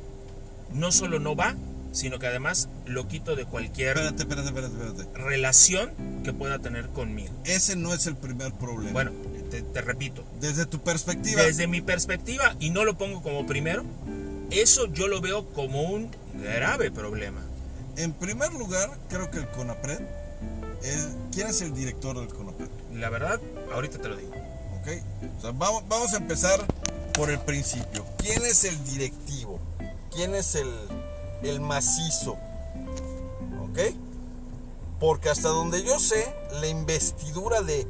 [0.71, 1.55] no solo no va,
[1.93, 5.91] sino que además lo quito de cualquier Espérate, espérate, espérate, relación
[6.23, 7.33] que pueda tener conmigo.
[7.45, 8.91] Ese no es el primer problema.
[8.91, 9.11] Bueno,
[9.49, 11.41] te, te repito, desde tu perspectiva.
[11.43, 13.85] Desde mi perspectiva, y no lo pongo como primero,
[14.51, 17.41] eso yo lo veo como un grave problema.
[17.95, 19.99] En primer lugar, creo que el CONAPRED.
[20.83, 22.67] es- ¿Quién es el director del CONAPRED?
[22.95, 23.39] La verdad,
[23.73, 24.31] ahorita te lo digo.
[24.81, 24.87] ¿Ok?
[25.37, 26.59] O sea, vamos, vamos a empezar
[27.13, 28.05] por el principio.
[28.17, 29.59] ¿Quién es el directivo?
[30.13, 30.67] ¿Quién es el,
[31.43, 32.37] el macizo?
[33.63, 33.79] ¿Ok?
[34.99, 37.87] Porque hasta donde yo sé, la investidura de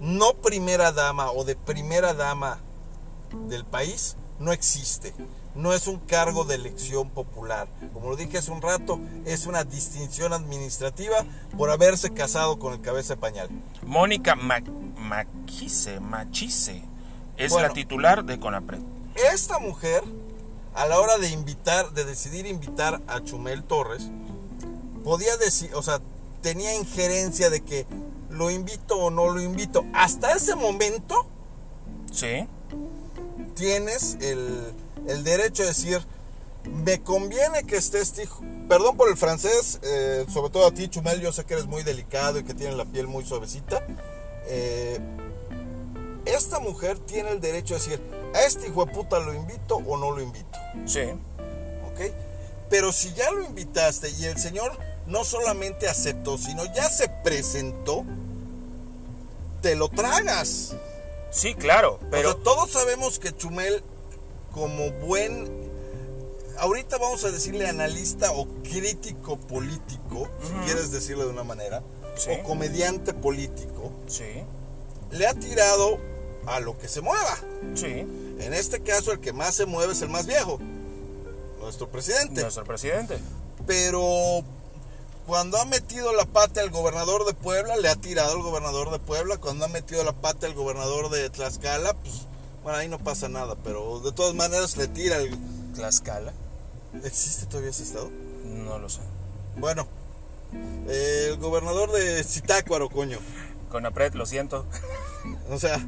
[0.00, 2.58] no primera dama o de primera dama
[3.48, 5.12] del país no existe.
[5.54, 7.68] No es un cargo de elección popular.
[7.92, 11.24] Como lo dije hace un rato, es una distinción administrativa
[11.56, 13.48] por haberse casado con el cabeza de pañal.
[13.84, 16.82] Mónica Machise, Machise
[17.36, 17.68] es Bueno.
[17.68, 18.80] la titular de CONAPRED.
[19.32, 20.02] Esta mujer,
[20.74, 24.08] a la hora de invitar, de decidir invitar a Chumel Torres,
[25.04, 26.00] podía decir, o sea,
[26.42, 27.86] tenía injerencia de que
[28.30, 29.84] lo invito o no lo invito.
[29.92, 31.26] Hasta ese momento
[32.14, 32.46] Sí,
[33.56, 34.72] tienes el,
[35.08, 36.00] el derecho de decir,
[36.64, 38.40] me conviene que esté este hijo.
[38.68, 41.82] Perdón por el francés, eh, sobre todo a ti, Chumel, yo sé que eres muy
[41.82, 43.84] delicado y que tienes la piel muy suavecita.
[44.46, 45.00] Eh,
[46.24, 48.00] esta mujer tiene el derecho de decir,
[48.34, 50.58] a este hijo de puta lo invito o no lo invito.
[50.86, 51.00] sí.
[51.92, 52.00] ¿ok?
[52.70, 54.76] Pero si ya lo invitaste y el señor
[55.06, 58.04] no solamente aceptó, sino ya se presentó,
[59.60, 60.74] te lo tragas.
[61.30, 63.82] Sí, claro, pero todos sabemos que Chumel,
[64.52, 65.48] como buen,
[66.58, 71.82] ahorita vamos a decirle analista o crítico político, si quieres decirlo de una manera,
[72.16, 72.30] Sí.
[72.30, 74.24] o comediante político, sí,
[75.10, 75.98] le ha tirado
[76.46, 77.36] a lo que se mueva.
[77.74, 78.06] sí,
[78.38, 80.58] En este caso, el que más se mueve es el más viejo,
[81.60, 82.42] nuestro presidente.
[82.42, 83.18] nuestro presidente.
[83.66, 84.42] Pero
[85.26, 88.98] cuando ha metido la pata el gobernador de Puebla, le ha tirado el gobernador de
[88.98, 89.38] Puebla.
[89.38, 92.26] Cuando ha metido la pata el gobernador de Tlaxcala, pues
[92.62, 93.56] bueno, ahí no pasa nada.
[93.62, 95.36] Pero de todas maneras le tira el...
[95.74, 96.32] Tlaxcala,
[97.02, 98.10] ¿Existe todavía ese estado?
[98.44, 99.00] no lo sé.
[99.56, 99.88] Bueno,
[100.88, 103.18] eh, el gobernador de Zitácuaro, coño.
[103.70, 104.66] CONAPRED, lo siento.
[105.50, 105.84] O sea,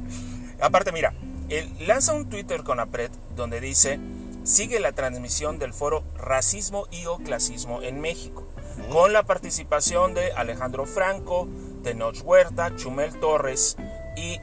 [0.59, 1.13] Aparte, mira,
[1.49, 3.99] él lanza un Twitter con APRED donde dice,
[4.43, 8.47] sigue la transmisión del foro Racismo y o Clasismo en México,
[8.91, 11.47] con la participación de Alejandro Franco,
[11.83, 13.77] Tenoch Huerta, Chumel Torres
[14.15, 14.39] y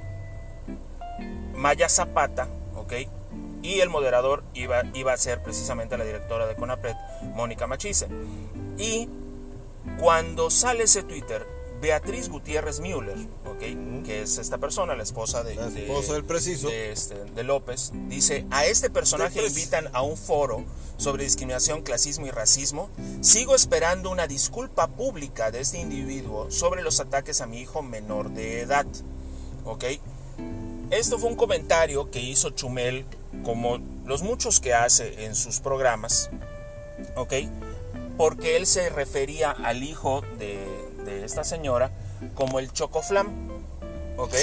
[1.54, 2.92] Maya Zapata, ¿ok?
[3.62, 6.94] Y el moderador iba, iba a ser precisamente la directora de CONAPRED,
[7.34, 8.08] Mónica Machise.
[8.76, 9.08] Y
[9.98, 11.46] cuando sale ese Twitter,
[11.84, 13.16] Beatriz Gutiérrez Müller.
[14.04, 16.68] Que es esta persona, la esposa de, La de- esposa del preciso.
[16.68, 20.64] de, este, de López, dice, a este personaje invitan a un foro
[20.96, 22.88] sobre discriminación, clasismo y racismo.
[23.20, 28.30] Sigo esperando una disculpa pública de este individuo sobre los ataques a mi hijo menor
[28.30, 28.86] de edad.
[29.64, 29.84] ¿Ok?
[30.90, 33.04] Esto fue un comentario que hizo Chumel,
[33.44, 36.30] como los muchos que hace en sus programas,
[37.16, 37.32] ¿ok?
[38.16, 40.58] Porque él se refería al hijo de,
[41.04, 41.90] de esta señora
[42.34, 43.28] como el Chocoflam,
[44.16, 44.34] ¿ok?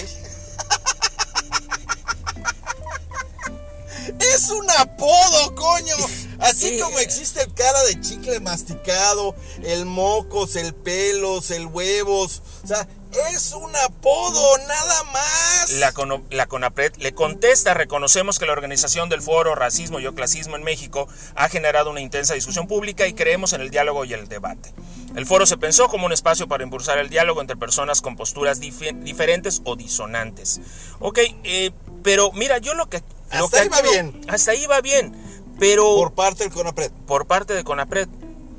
[4.33, 5.95] es un apodo, coño.
[6.39, 12.41] Así como existe el cara de chicle masticado, el mocos, el pelos, el huevos.
[12.63, 12.87] O sea,
[13.33, 15.71] es un apodo, nada más.
[15.73, 20.55] La, cono- la CONAPRED le contesta, reconocemos que la organización del foro Racismo y Clasismo
[20.55, 24.27] en México ha generado una intensa discusión pública y creemos en el diálogo y el
[24.27, 24.73] debate.
[25.15, 28.61] El foro se pensó como un espacio para impulsar el diálogo entre personas con posturas
[28.61, 30.61] dife- diferentes o disonantes.
[30.99, 31.71] Ok, eh,
[32.03, 33.03] pero mira, yo lo que...
[33.33, 34.21] lo Hasta que ahí va bien.
[34.29, 35.13] Hasta ahí va bien,
[35.59, 36.91] pero Por parte del CONAPRED.
[37.05, 38.07] por parte de CONAPRED,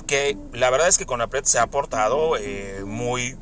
[0.05, 3.35] que la verdad es que CONAPRED se ha portado eh, muy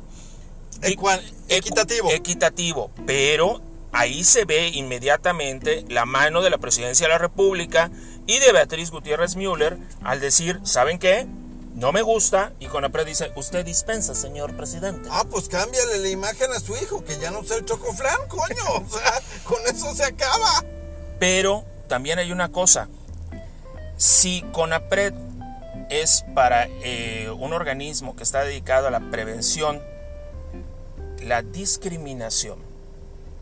[0.82, 2.10] Equitativo.
[2.10, 3.60] equitativo, pero
[3.92, 7.90] ahí se ve inmediatamente la mano de la presidencia de la República
[8.26, 11.26] y de Beatriz Gutiérrez Müller al decir, ¿saben qué?
[11.74, 15.08] No me gusta y Conapred dice, usted dispensa, señor presidente.
[15.10, 18.86] Ah, pues cámbiale la imagen a su hijo, que ya no sea el chocoflan, coño.
[18.86, 20.64] O sea, con eso se acaba.
[21.18, 22.88] Pero también hay una cosa,
[23.96, 25.14] si CONAPRED
[25.90, 29.82] es para eh, un organismo que está dedicado a la prevención,
[31.24, 32.58] la discriminación,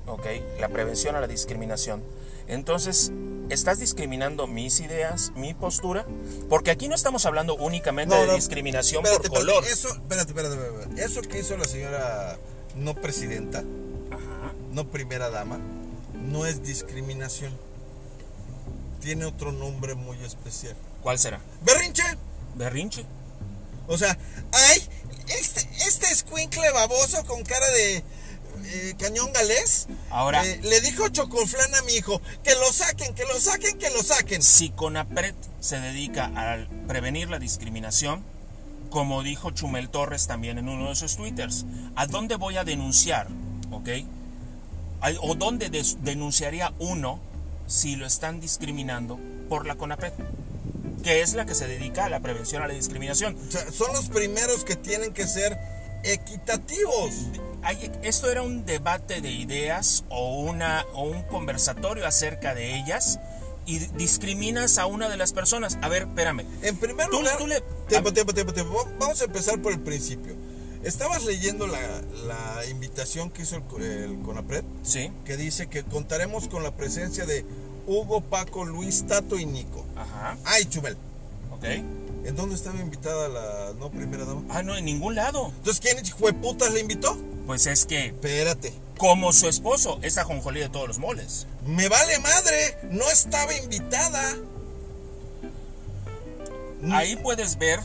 [0.07, 0.27] ¿ok?
[0.59, 2.03] La prevención a la discriminación.
[2.49, 3.13] Entonces,
[3.49, 6.05] ¿estás discriminando mis ideas, mi postura?
[6.49, 9.73] Porque aquí no estamos hablando únicamente No, de discriminación Espérate, por espérate, color.
[9.73, 11.05] Eso, espérate, espérate, espérate.
[11.05, 12.39] Eso que hizo la señora
[12.77, 13.63] no presidenta,
[14.73, 15.59] no primera dama,
[16.15, 17.53] no es discriminación.
[19.01, 20.77] Tiene otro nombre muy especial.
[21.03, 21.41] ¿Cuál será?
[21.65, 22.03] Berrinche.
[22.57, 23.07] ¿Berrinche?
[23.91, 24.17] O sea,
[24.53, 24.83] ay,
[25.41, 28.05] este, este escuincle baboso con cara de
[28.65, 29.89] eh, cañón galés.
[30.11, 33.91] Ahora- eh, le dijo Chocoflán a mi hijo, que lo saquen, que lo saquen, que
[33.91, 34.43] lo saquen.
[34.43, 38.23] Si CONAPRED se dedica a prevenir la discriminación,
[38.91, 41.65] como dijo Chumel Torres también en uno de sus twitters,
[41.97, 43.27] ¿a dónde voy a denunciar?
[43.73, 43.89] ¿Ok?
[45.23, 45.69] ¿O dónde
[46.03, 47.19] denunciaría uno
[47.67, 49.19] si lo están discriminando
[49.49, 50.13] por la CONAPRED?
[51.03, 53.37] Que es la que se dedica a la prevención a la discriminación.
[53.49, 55.57] O sea, son los primeros que tienen que ser
[56.03, 57.11] equitativos.
[57.63, 63.19] Hay- esto era un debate de ideas o, una, o un conversatorio acerca de ellas
[63.67, 65.79] y discriminas a una de las personas.
[65.83, 66.45] A ver, espérame.
[66.63, 68.89] En primer Tú- lugar, tú le- tiempo, tiempo, tiempo, tiempo.
[68.99, 70.35] Vamos a empezar por el principio.
[70.83, 71.79] Estabas leyendo la,
[72.27, 75.13] la invitación que hizo el, el CONAPRED, Sí.
[75.27, 77.45] que dice que contaremos con la presencia de
[77.91, 79.85] Hugo, Paco, Luis, Tato y Nico.
[79.97, 80.37] Ajá.
[80.45, 80.97] Ay, Chumel.
[81.53, 81.65] Ok.
[81.65, 84.43] ¿En dónde estaba invitada la no primera dama?
[84.49, 85.49] Ah, no, en ningún lado.
[85.57, 87.17] Entonces, ¿quién hijueputas le invitó?
[87.47, 88.73] Pues es que, Espérate.
[88.97, 91.49] como su esposo, es ajonjolí de todos los moles.
[91.67, 94.37] Me vale madre, no estaba invitada.
[96.93, 97.81] Ahí puedes ver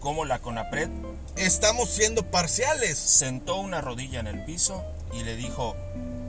[0.00, 0.88] cómo la CONAPRED
[1.36, 2.98] Estamos siendo parciales.
[2.98, 4.82] sentó una rodilla en el piso
[5.12, 5.76] y le dijo,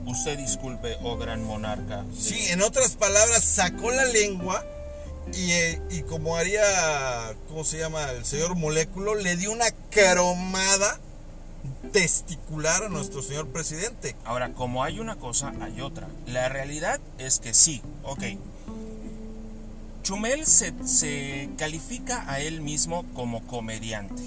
[0.06, 2.04] usted disculpe, oh gran monarca.
[2.18, 4.64] Sí, en otras palabras, sacó la lengua
[5.32, 6.62] y, eh, y como haría,
[7.48, 8.10] ¿cómo se llama?
[8.12, 10.98] El señor Moléculo, le dio una cromada
[11.92, 14.16] testicular a nuestro señor presidente.
[14.24, 16.08] Ahora, como hay una cosa, hay otra.
[16.26, 18.24] La realidad es que sí, ok.
[20.02, 24.22] Chumel se, se califica a él mismo como comediante.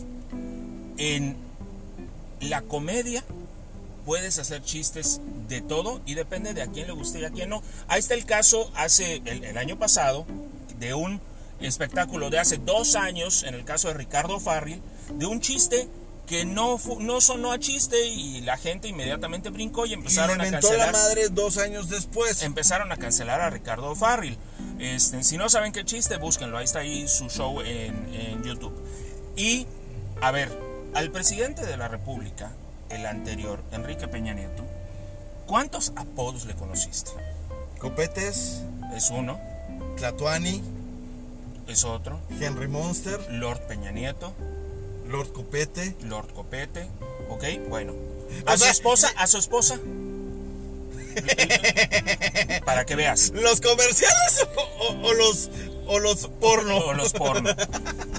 [0.98, 1.36] En
[2.40, 3.24] la comedia
[4.06, 7.50] puedes hacer chistes de todo y depende de a quién le guste y a quién
[7.50, 7.64] no.
[7.88, 10.26] Ahí está el caso hace el, el año pasado
[10.80, 11.22] de un
[11.60, 14.82] espectáculo de hace dos años, en el caso de Ricardo Farril,
[15.14, 15.88] de un chiste
[16.26, 20.74] que no, no sonó a chiste y la gente inmediatamente brincó y empezaron a mentó
[20.74, 22.42] la cancelar madre dos años después.
[22.42, 24.38] empezaron a cancelar a Ricardo Farril.
[24.80, 26.58] Este, si no saben qué chiste, búsquenlo.
[26.58, 28.74] Ahí está ahí su show en, en YouTube.
[29.36, 29.68] Y,
[30.22, 30.50] a ver,
[30.94, 32.52] al presidente de la República,
[32.90, 34.64] el anterior, Enrique Peña Nieto,
[35.48, 37.12] ¿cuántos apodos le conociste?
[37.80, 38.62] Copetes,
[38.96, 39.40] Es uno,
[39.98, 40.62] Tlatuani,
[41.68, 44.34] es otro, Henry Monster, Lord Peña Nieto,
[45.08, 45.96] Lord Copete.
[46.04, 46.88] Lord Copete,
[47.30, 47.44] ¿ok?
[47.70, 47.94] Bueno.
[48.46, 49.80] A su esposa, a su esposa.
[52.66, 53.32] Para que veas.
[53.34, 55.50] ¿Los comerciales o, o- o los,
[55.88, 56.78] o los porno?
[56.78, 57.52] o los porno.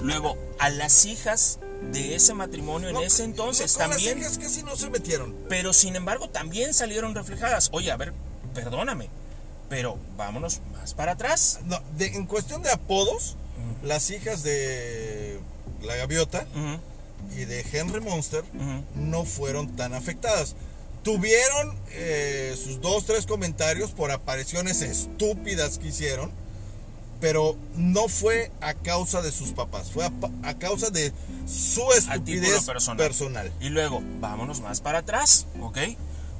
[0.01, 1.59] Luego, a las hijas
[1.91, 5.35] de ese matrimonio en ese entonces no, con las también, hijas casi no se metieron.
[5.49, 7.69] pero sin embargo también salieron reflejadas.
[7.71, 8.13] Oye, a ver,
[8.53, 9.09] perdóname,
[9.69, 11.59] pero vámonos más para atrás.
[11.65, 13.35] No, de- en cuestión de apodos,
[13.83, 15.39] las hijas de
[15.81, 16.45] la gaviota
[17.35, 18.43] y de Henry Monster
[18.95, 20.55] no fueron tan afectadas.
[21.03, 26.31] Tuvieron eh, sus dos, tres comentarios por apariciones estúpidas que hicieron,
[27.19, 30.05] pero no fue a causa de sus papás, fue
[30.43, 31.11] a, causa de
[31.47, 32.97] su estupidez personal.
[32.97, 33.51] personal.
[33.59, 35.77] Y luego, vámonos más para atrás, ¿ok?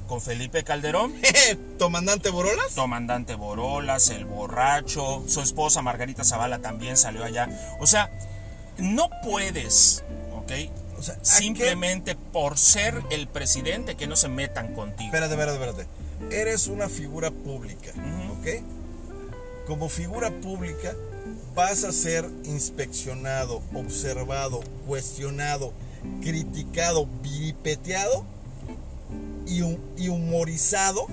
[0.06, 1.12] con Felipe Calderón,
[1.78, 2.72] ¿Tomandante Borolas?
[2.74, 7.76] Comandante Borolas, el borracho, su esposa Margarita Zavala también salió allá.
[7.78, 8.10] O sea,
[8.78, 10.02] no puedes,
[10.34, 10.50] ¿ok?
[10.98, 15.04] O sea, ¿a qué- Simplemente por ser el presidente que no se metan contigo.
[15.14, 16.34] Espérate, espérate, espérate.
[16.34, 17.90] Eres una figura pública,
[18.40, 18.62] ¿ok?
[19.68, 20.96] Como figura pública
[21.54, 25.74] vas a ser inspeccionado, observado, cuestionado,
[26.22, 28.24] criticado, vilipeteado
[29.46, 29.60] y,
[29.96, 31.06] y humorizado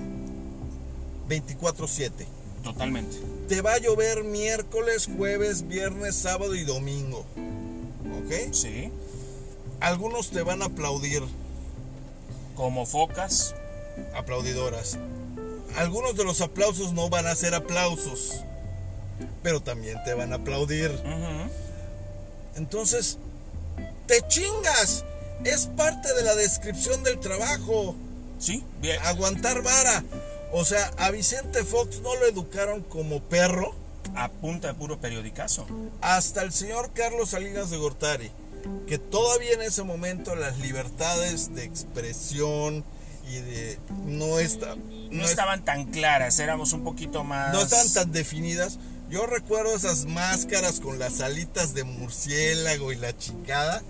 [1.28, 2.10] 24/7.
[2.64, 3.18] Totalmente.
[3.46, 7.26] Te va a llover miércoles, jueves, viernes, sábado y domingo.
[8.24, 8.52] ¿Ok?
[8.54, 8.90] Sí.
[9.80, 11.22] Algunos te van a aplaudir,
[12.54, 13.54] Como focas.
[14.14, 14.98] aplaudidoras.
[15.74, 18.40] Algunos de los aplausos no van a ser aplausos,
[19.42, 20.90] pero también te van a aplaudir.
[22.56, 23.18] Entonces,
[24.06, 25.04] te chingas.
[25.44, 27.94] Es parte de la descripción del trabajo.
[28.38, 28.98] Sí, bien.
[29.04, 30.02] Aguantar vara.
[30.52, 33.74] O sea, a Vicente Fox no lo educaron como perro.
[34.14, 35.66] A punta de puro periodicazo.
[36.00, 38.30] Hasta el señor Carlos Salinas de Gortari,
[38.86, 42.84] que todavía en ese momento las libertades de expresión
[43.28, 44.76] y de no está
[45.10, 47.52] No, es- estaban tan claras, éramos un poquito más.
[47.52, 48.78] no estaban tan definidas.
[49.10, 53.82] Yo recuerdo esas máscaras con las alitas de murciélago y la chingada,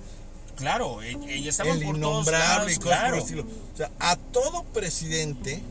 [0.57, 3.17] Claro, y, y estaban el por todos innombrable y cosas por el claro.
[3.19, 3.43] estilo.
[3.43, 5.63] O sea, a todo presidente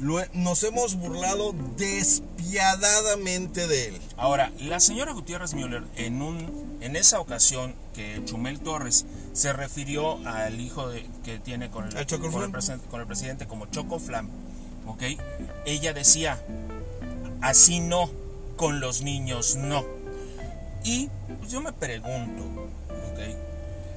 [0.00, 3.98] lo nos hemos burlado despiadadamente de él.
[4.16, 10.18] Ahora, la señora Gutiérrez Müller, en, un, en esa ocasión que Chumel Torres se refirió
[10.26, 14.28] al hijo de- que tiene con el, con, el presen- con el presidente como Chocoflam,
[14.86, 15.02] ¿ok?
[15.66, 16.42] Ella decía,
[17.40, 18.10] así no,
[18.56, 19.84] con los niños no.
[20.84, 21.08] Y
[21.38, 22.42] pues, yo me pregunto,
[23.12, 23.18] ¿ok?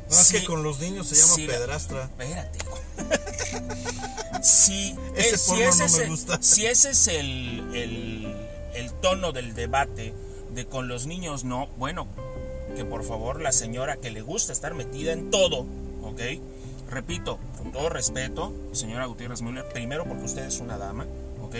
[0.10, 2.04] No es que con los niños se llama si la- pedrastra.
[2.04, 2.60] Espérate.
[4.44, 6.38] si, Ese eh, si porno ese no es me el- gusta.
[6.42, 8.36] si ese es el, el-
[8.76, 10.14] el tono del debate
[10.54, 12.08] de con los niños no, bueno,
[12.76, 15.65] que por favor la señora que le gusta estar metida en todo,
[16.03, 16.21] ¿ok?
[16.89, 21.05] Repito, con todo respeto, señora Gutiérrez Müller, primero porque usted es una dama,
[21.43, 21.55] ¿ok?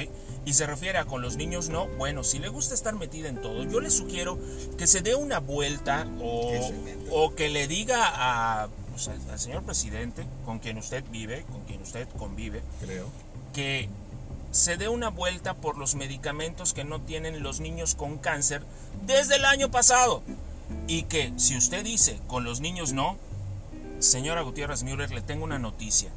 [0.46, 3.42] Y se refiere a con los niños no, bueno, si le gusta estar metida en
[3.42, 4.38] todo, yo le sugiero
[4.78, 6.52] que se dé una vuelta o,
[7.12, 11.62] o que le diga a, pues, al, al señor presidente con quien usted vive, con
[11.62, 13.08] quien usted convive, Creo.
[13.54, 13.88] que
[14.52, 18.62] se dé una vuelta por los medicamentos que no tienen los niños con cáncer
[19.08, 20.22] desde el año pasado.
[20.88, 23.18] Y que si usted dice con los niños no,
[24.00, 26.12] señora Gutiérrez Müller, le tengo una noticia.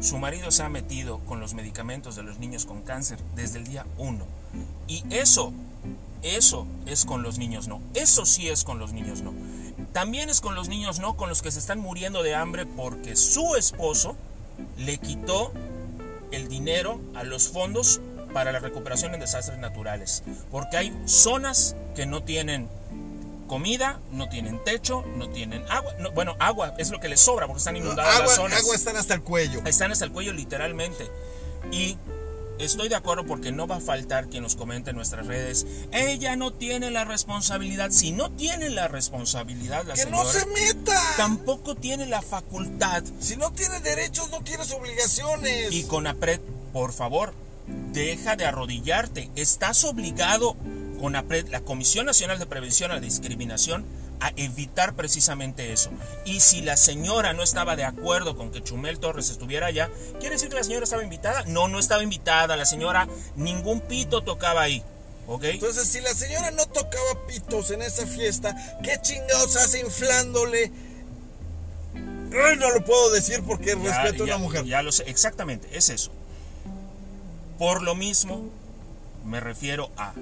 [0.00, 3.64] Su marido se ha metido con los medicamentos de los niños con cáncer desde el
[3.64, 4.24] día 1.
[4.88, 5.52] Y eso,
[6.22, 7.80] eso es con los niños no.
[7.94, 9.32] Eso sí es con los niños no.
[9.92, 13.14] También es con los niños no, con los que se están muriendo de hambre porque
[13.14, 14.16] su esposo
[14.76, 15.52] le quitó
[16.32, 18.00] el dinero a los fondos
[18.32, 20.24] para la recuperación en desastres naturales.
[20.50, 22.68] Porque hay zonas que no tienen
[23.48, 25.92] comida, no tienen techo, no tienen agua.
[25.98, 28.60] No, bueno, agua es lo que les sobra porque están inundadas Agua, las zonas.
[28.60, 29.60] agua están hasta el cuello.
[29.64, 31.10] Están hasta el cuello literalmente.
[31.72, 31.96] Y
[32.60, 35.66] estoy de acuerdo porque no va a faltar quien nos comente en nuestras redes.
[35.92, 37.90] Ella no tiene la responsabilidad.
[37.90, 41.00] Si no tiene la responsabilidad la ¡Que señora, no se meta!
[41.16, 45.72] tampoco tiene la facultad Si no tienes derechos, no tienes obligaciones.
[45.72, 46.40] Y con APRED,
[46.72, 47.34] por favor,
[47.92, 49.30] deja de arrodillarte.
[49.36, 50.56] Estás obligado
[51.00, 53.84] con APRED, la Comisión Nacional de Prevención a la Discriminación,
[54.20, 55.90] a evitar precisamente eso.
[56.24, 60.34] Y si la señora no estaba de acuerdo con que Chumel Torres estuviera allá, ¿quiere
[60.34, 61.44] decir que la señora estaba invitada?
[61.46, 62.56] No, no estaba invitada.
[62.56, 64.82] La señora, ningún pito tocaba ahí.
[65.28, 65.44] ¿Ok?
[65.44, 70.72] Entonces, si la señora no tocaba pitos en esa fiesta, ¿qué chingados hace inflándole?
[71.94, 74.64] Ay, no lo puedo decir porque Ya- respeto a una mujer.
[74.64, 76.10] Ya lo sé, exactamente, es eso.
[77.58, 78.48] Por lo mismo,
[79.24, 80.12] me refiero a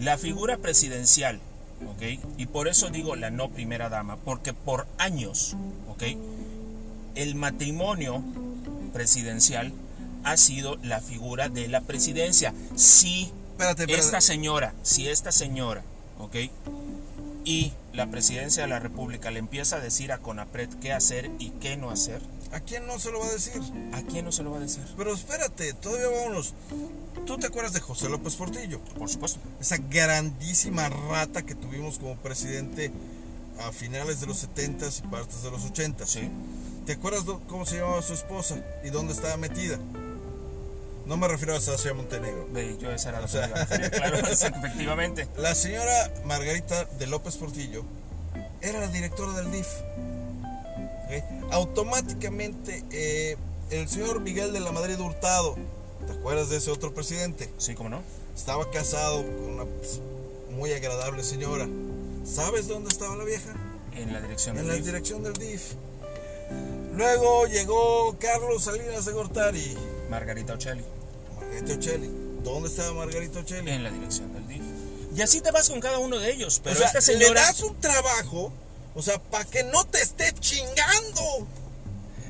[0.00, 1.40] la figura presidencial,
[1.88, 2.20] ¿ok?
[2.38, 5.56] Y por eso digo la no primera dama, porque por años,
[5.88, 6.02] ¿ok?
[7.14, 8.22] El matrimonio
[8.92, 9.72] presidencial
[10.24, 12.54] ha sido la figura de la presidencia.
[12.76, 14.04] Si Espérate, espérate.
[14.04, 15.82] esta señora, si esta señora,
[16.18, 16.36] ¿ok?
[17.44, 21.50] Y la presidencia de la República le empieza a decir a Conapred qué hacer y
[21.60, 22.20] qué no hacer,
[22.52, 23.62] ¿A quién no se lo va a decir?
[23.92, 24.82] ¿a quién no se lo va a decir?
[24.96, 26.54] Pero espérate, todavía vámonos.
[27.26, 28.80] ¿Tú te acuerdas de José López Portillo?
[28.98, 29.38] Por supuesto.
[29.60, 32.90] Esa grandísima rata que tuvimos como presidente
[33.60, 36.06] a finales de los 70s y partes de los 80s.
[36.06, 36.28] Sí.
[36.86, 39.78] ¿Te acuerdas cómo se llamaba su esposa y dónde estaba metida?
[41.06, 42.48] No me refiero a Sasha Montenegro.
[42.52, 43.50] De, yo esa era la O sea-
[43.90, 45.28] claro, efectivamente.
[45.36, 47.84] La señora Margarita de López Portillo
[48.60, 49.66] era la directora del DIF.
[51.18, 51.52] ¿Ok?
[51.52, 53.36] Automáticamente eh,
[53.70, 55.56] el señor Miguel de la Madrid Hurtado,
[56.06, 57.52] ¿te acuerdas de ese otro presidente?
[57.58, 58.02] Sí, ¿cómo no?
[58.36, 60.00] Estaba casado con una pues,
[60.50, 61.68] muy agradable señora.
[62.24, 63.54] ¿Sabes dónde estaba la vieja?
[63.94, 64.84] En la dirección En del la DIF.
[64.86, 65.72] dirección del DIF.
[66.94, 69.76] Luego llegó Carlos Salinas de Gortari.
[70.10, 70.84] Margarita Ocelli.
[71.38, 72.10] Margarita Ocelli.
[72.42, 73.70] ¿Dónde estaba Margarita Ocelli?
[73.70, 74.62] En la dirección del DIF.
[75.16, 76.60] Y así te vas con cada uno de ellos.
[76.62, 77.40] Pero o sea, esta le señora.
[77.42, 78.52] das un trabajo,
[78.94, 81.46] o sea, para que no te esté chingando.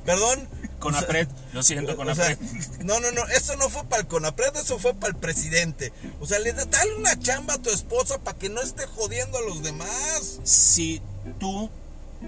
[0.05, 0.49] Perdón.
[0.79, 2.39] Con O sea, lo siento, con o sea,
[2.85, 5.93] no, no, no, eso no fue para el CONAPRED, eso fue para el presidente.
[6.21, 9.37] O sea, le da- dale una chamba a tu esposa para que no esté jodiendo
[9.37, 10.41] a los demás.
[10.43, 11.03] Si
[11.39, 11.69] tú,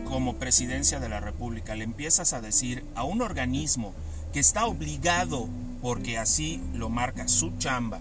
[0.04, 3.94] como presidencia de la República, le empiezas a decir a un organismo
[4.34, 5.48] que está obligado,
[5.80, 8.00] porque así lo marca su chamba,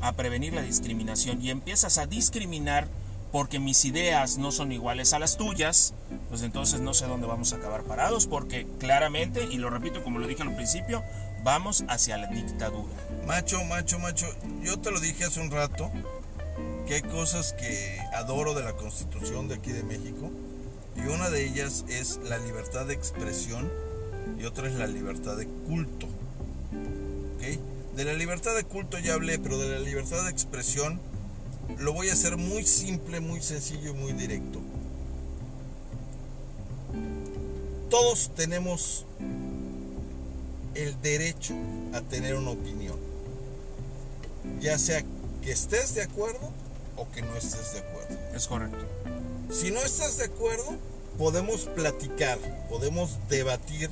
[0.00, 2.88] a prevenir la discriminación y empiezas a discriminar
[3.32, 5.94] porque mis ideas no son iguales a las tuyas,
[6.28, 10.18] pues entonces no sé dónde vamos a acabar parados, porque claramente, y lo repito como
[10.18, 11.02] lo dije al principio,
[11.42, 12.92] vamos hacia la dictadura.
[13.26, 14.26] Macho, macho, macho,
[14.62, 15.90] yo te lo dije hace un rato,
[16.86, 20.30] que hay cosas que adoro de la Constitución de aquí de México,
[20.94, 23.72] y una de ellas es la libertad de expresión
[24.38, 26.06] y otra es la libertad de culto.
[27.36, 27.96] ¿Ok?
[27.96, 31.00] De la libertad de culto ya hablé, pero de la libertad de expresión
[31.78, 34.60] lo voy a hacer muy simple, muy sencillo y muy directo.
[37.90, 39.04] Todos tenemos
[40.74, 41.54] el derecho
[41.92, 42.98] a tener una opinión.
[44.60, 45.02] Ya sea
[45.42, 46.50] que estés de acuerdo
[46.96, 48.18] o que no estés de acuerdo.
[48.34, 48.84] Es correcto.
[49.50, 50.76] Si no estás de acuerdo,
[51.18, 52.38] podemos platicar,
[52.70, 53.90] podemos debatir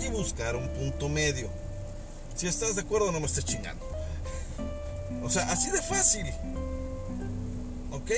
[0.00, 1.48] y buscar un punto medio.
[2.36, 3.84] Si estás de acuerdo, no me estés chingando.
[5.22, 6.24] O sea, así de fácil.
[8.02, 8.10] ¿Ok?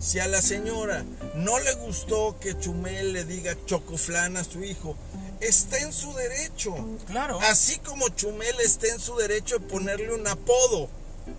[0.00, 4.96] Si a la señora no le gustó que Chumel le diga chocoflán a su hijo,
[5.40, 6.74] está en su derecho.
[7.06, 7.38] Claro.
[7.42, 10.88] Así como Chumel está en su derecho de ponerle un apodo.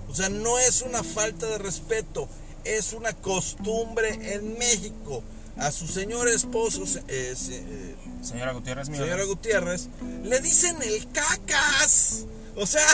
[0.09, 2.27] O sea, no es una falta de respeto,
[2.63, 5.23] es una costumbre en México.
[5.57, 9.87] A su señor esposo, eh, se- eh, Señora Gutiérrez, señora Gutiérrez,
[10.23, 12.25] le dicen el cacas.
[12.55, 12.85] O sea,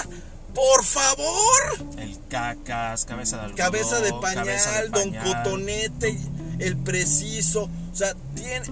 [0.56, 5.44] por favor, El cacas, cabeza de algodón, cabeza de pañal, cabeza de don pañal.
[5.44, 6.18] Cotonete,
[6.60, 7.70] el preciso.
[7.94, 8.66] O sea, tiene.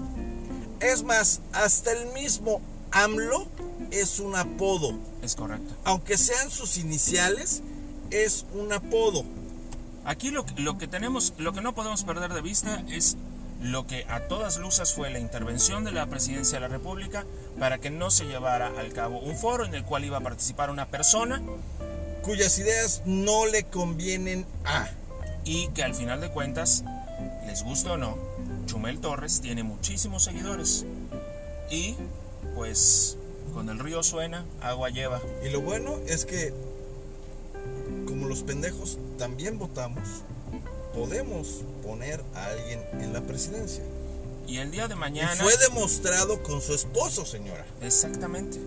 [0.80, 2.60] Es más, hasta el mismo
[2.90, 3.46] AMLO
[3.90, 4.98] es un apodo.
[5.22, 5.74] Es correcto.
[5.84, 7.62] Aunque sean sus iniciales,
[8.10, 9.24] es un apodo.
[10.04, 13.16] Aquí lo que tenemos, lo que no podemos perder de vista es
[13.64, 17.24] lo que a todas luces fue la intervención de la presidencia de la República
[17.58, 20.70] para que no se llevara al cabo un foro en el cual iba a participar
[20.70, 21.42] una persona
[22.24, 24.88] Cuyas ideas no le convienen a.
[25.44, 26.82] y que al final de cuentas,
[27.46, 28.16] les guste o no,
[28.64, 30.86] Chumel Torres tiene muchísimos seguidores
[31.70, 31.96] y
[32.54, 33.18] pues
[33.52, 35.20] cuando el río suena, agua lleva.
[35.44, 36.54] Y lo bueno es que,
[38.06, 40.22] como los pendejos también votamos,
[40.94, 43.82] podemos poner a alguien en la presidencia.
[44.46, 45.34] Y el día de Y mañana...
[45.36, 47.64] fue demostrado con su esposo, señora.
[47.80, 48.58] Exactamente.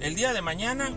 [0.00, 0.92] El día de mañana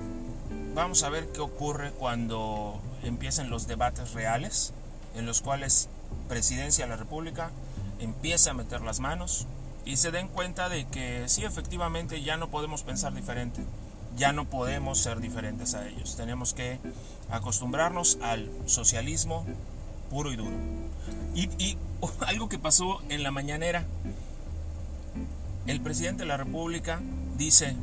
[0.73, 4.73] vamos a ver qué ocurre cuando empiecen los debates reales,
[5.15, 5.89] en los cuales
[6.27, 7.51] Presidencia de la República
[7.99, 9.45] empiece a meter las manos
[9.85, 13.61] y se den cuenta de que sí, efectivamente, ya no podemos pensar diferente,
[14.15, 16.15] ya no podemos ser diferentes a ellos.
[16.15, 16.79] Tenemos que
[17.29, 19.45] acostumbrarnos al socialismo
[20.13, 20.55] puro y duro.
[21.33, 21.77] Y, y
[22.27, 23.83] algo que pasó en la mañanera,
[25.65, 27.01] el presidente de la República
[27.35, 27.75] dice,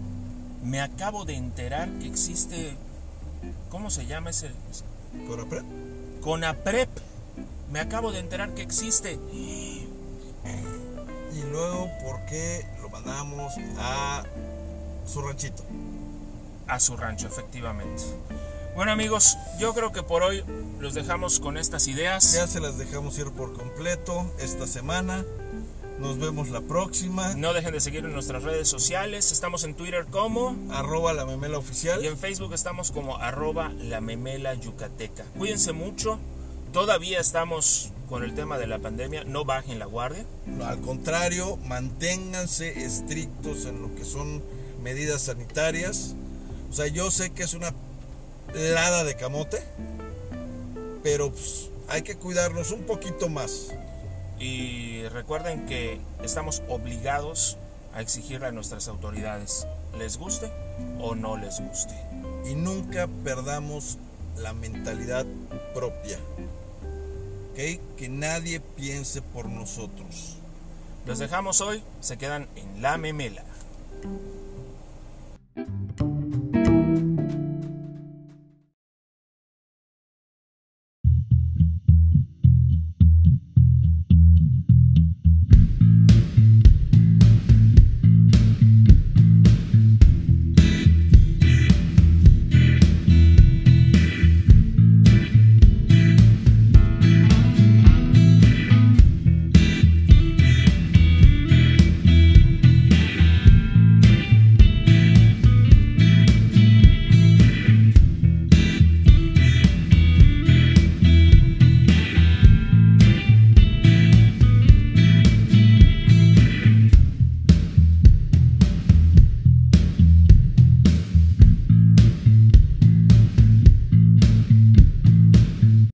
[0.63, 2.77] me acabo de enterar que existe,
[3.69, 4.51] ¿cómo se llama ese?
[5.27, 5.65] ¿Corapred?
[6.21, 6.89] CONAPREP.
[7.73, 9.19] Me acabo de enterar que existe.
[11.33, 14.25] Y luego, ¿por qué lo mandamos a
[15.07, 15.65] su ranchito?
[16.67, 18.03] A su rancho, efectivamente.
[18.75, 20.43] Bueno amigos, yo creo que por hoy
[20.79, 22.33] los dejamos con estas ideas.
[22.33, 25.25] Ya se las dejamos ir por completo esta semana.
[25.99, 27.35] Nos vemos la próxima.
[27.35, 29.33] No dejen de seguir en nuestras redes sociales.
[29.33, 32.03] Estamos en Twitter como Arroba la memela oficial.
[32.03, 35.25] y en Facebook estamos como arroba la memela yucateca.
[35.37, 36.19] Cuídense mucho.
[36.73, 39.25] Todavía estamos con el tema de la pandemia.
[39.25, 40.25] No bajen la guardia.
[40.47, 44.43] No, al contrario, manténganse estrictos en lo que son
[44.83, 46.15] medidas sanitarias.
[46.71, 47.75] O sea, yo sé que es una
[48.55, 49.63] lada de camote,
[51.03, 53.69] pero pues, hay que cuidarnos un poquito más.
[54.39, 57.59] Y recuerden que estamos obligados
[57.93, 59.67] a exigirle a nuestras autoridades,
[59.99, 60.51] les guste
[61.01, 61.95] o no les guste.
[62.45, 63.99] Y nunca perdamos
[64.37, 65.27] la mentalidad
[65.75, 66.19] propia.
[67.51, 67.97] ¿Ok?
[67.97, 70.37] Que nadie piense por nosotros.
[71.07, 73.45] Los dejamos hoy, se quedan en la memela.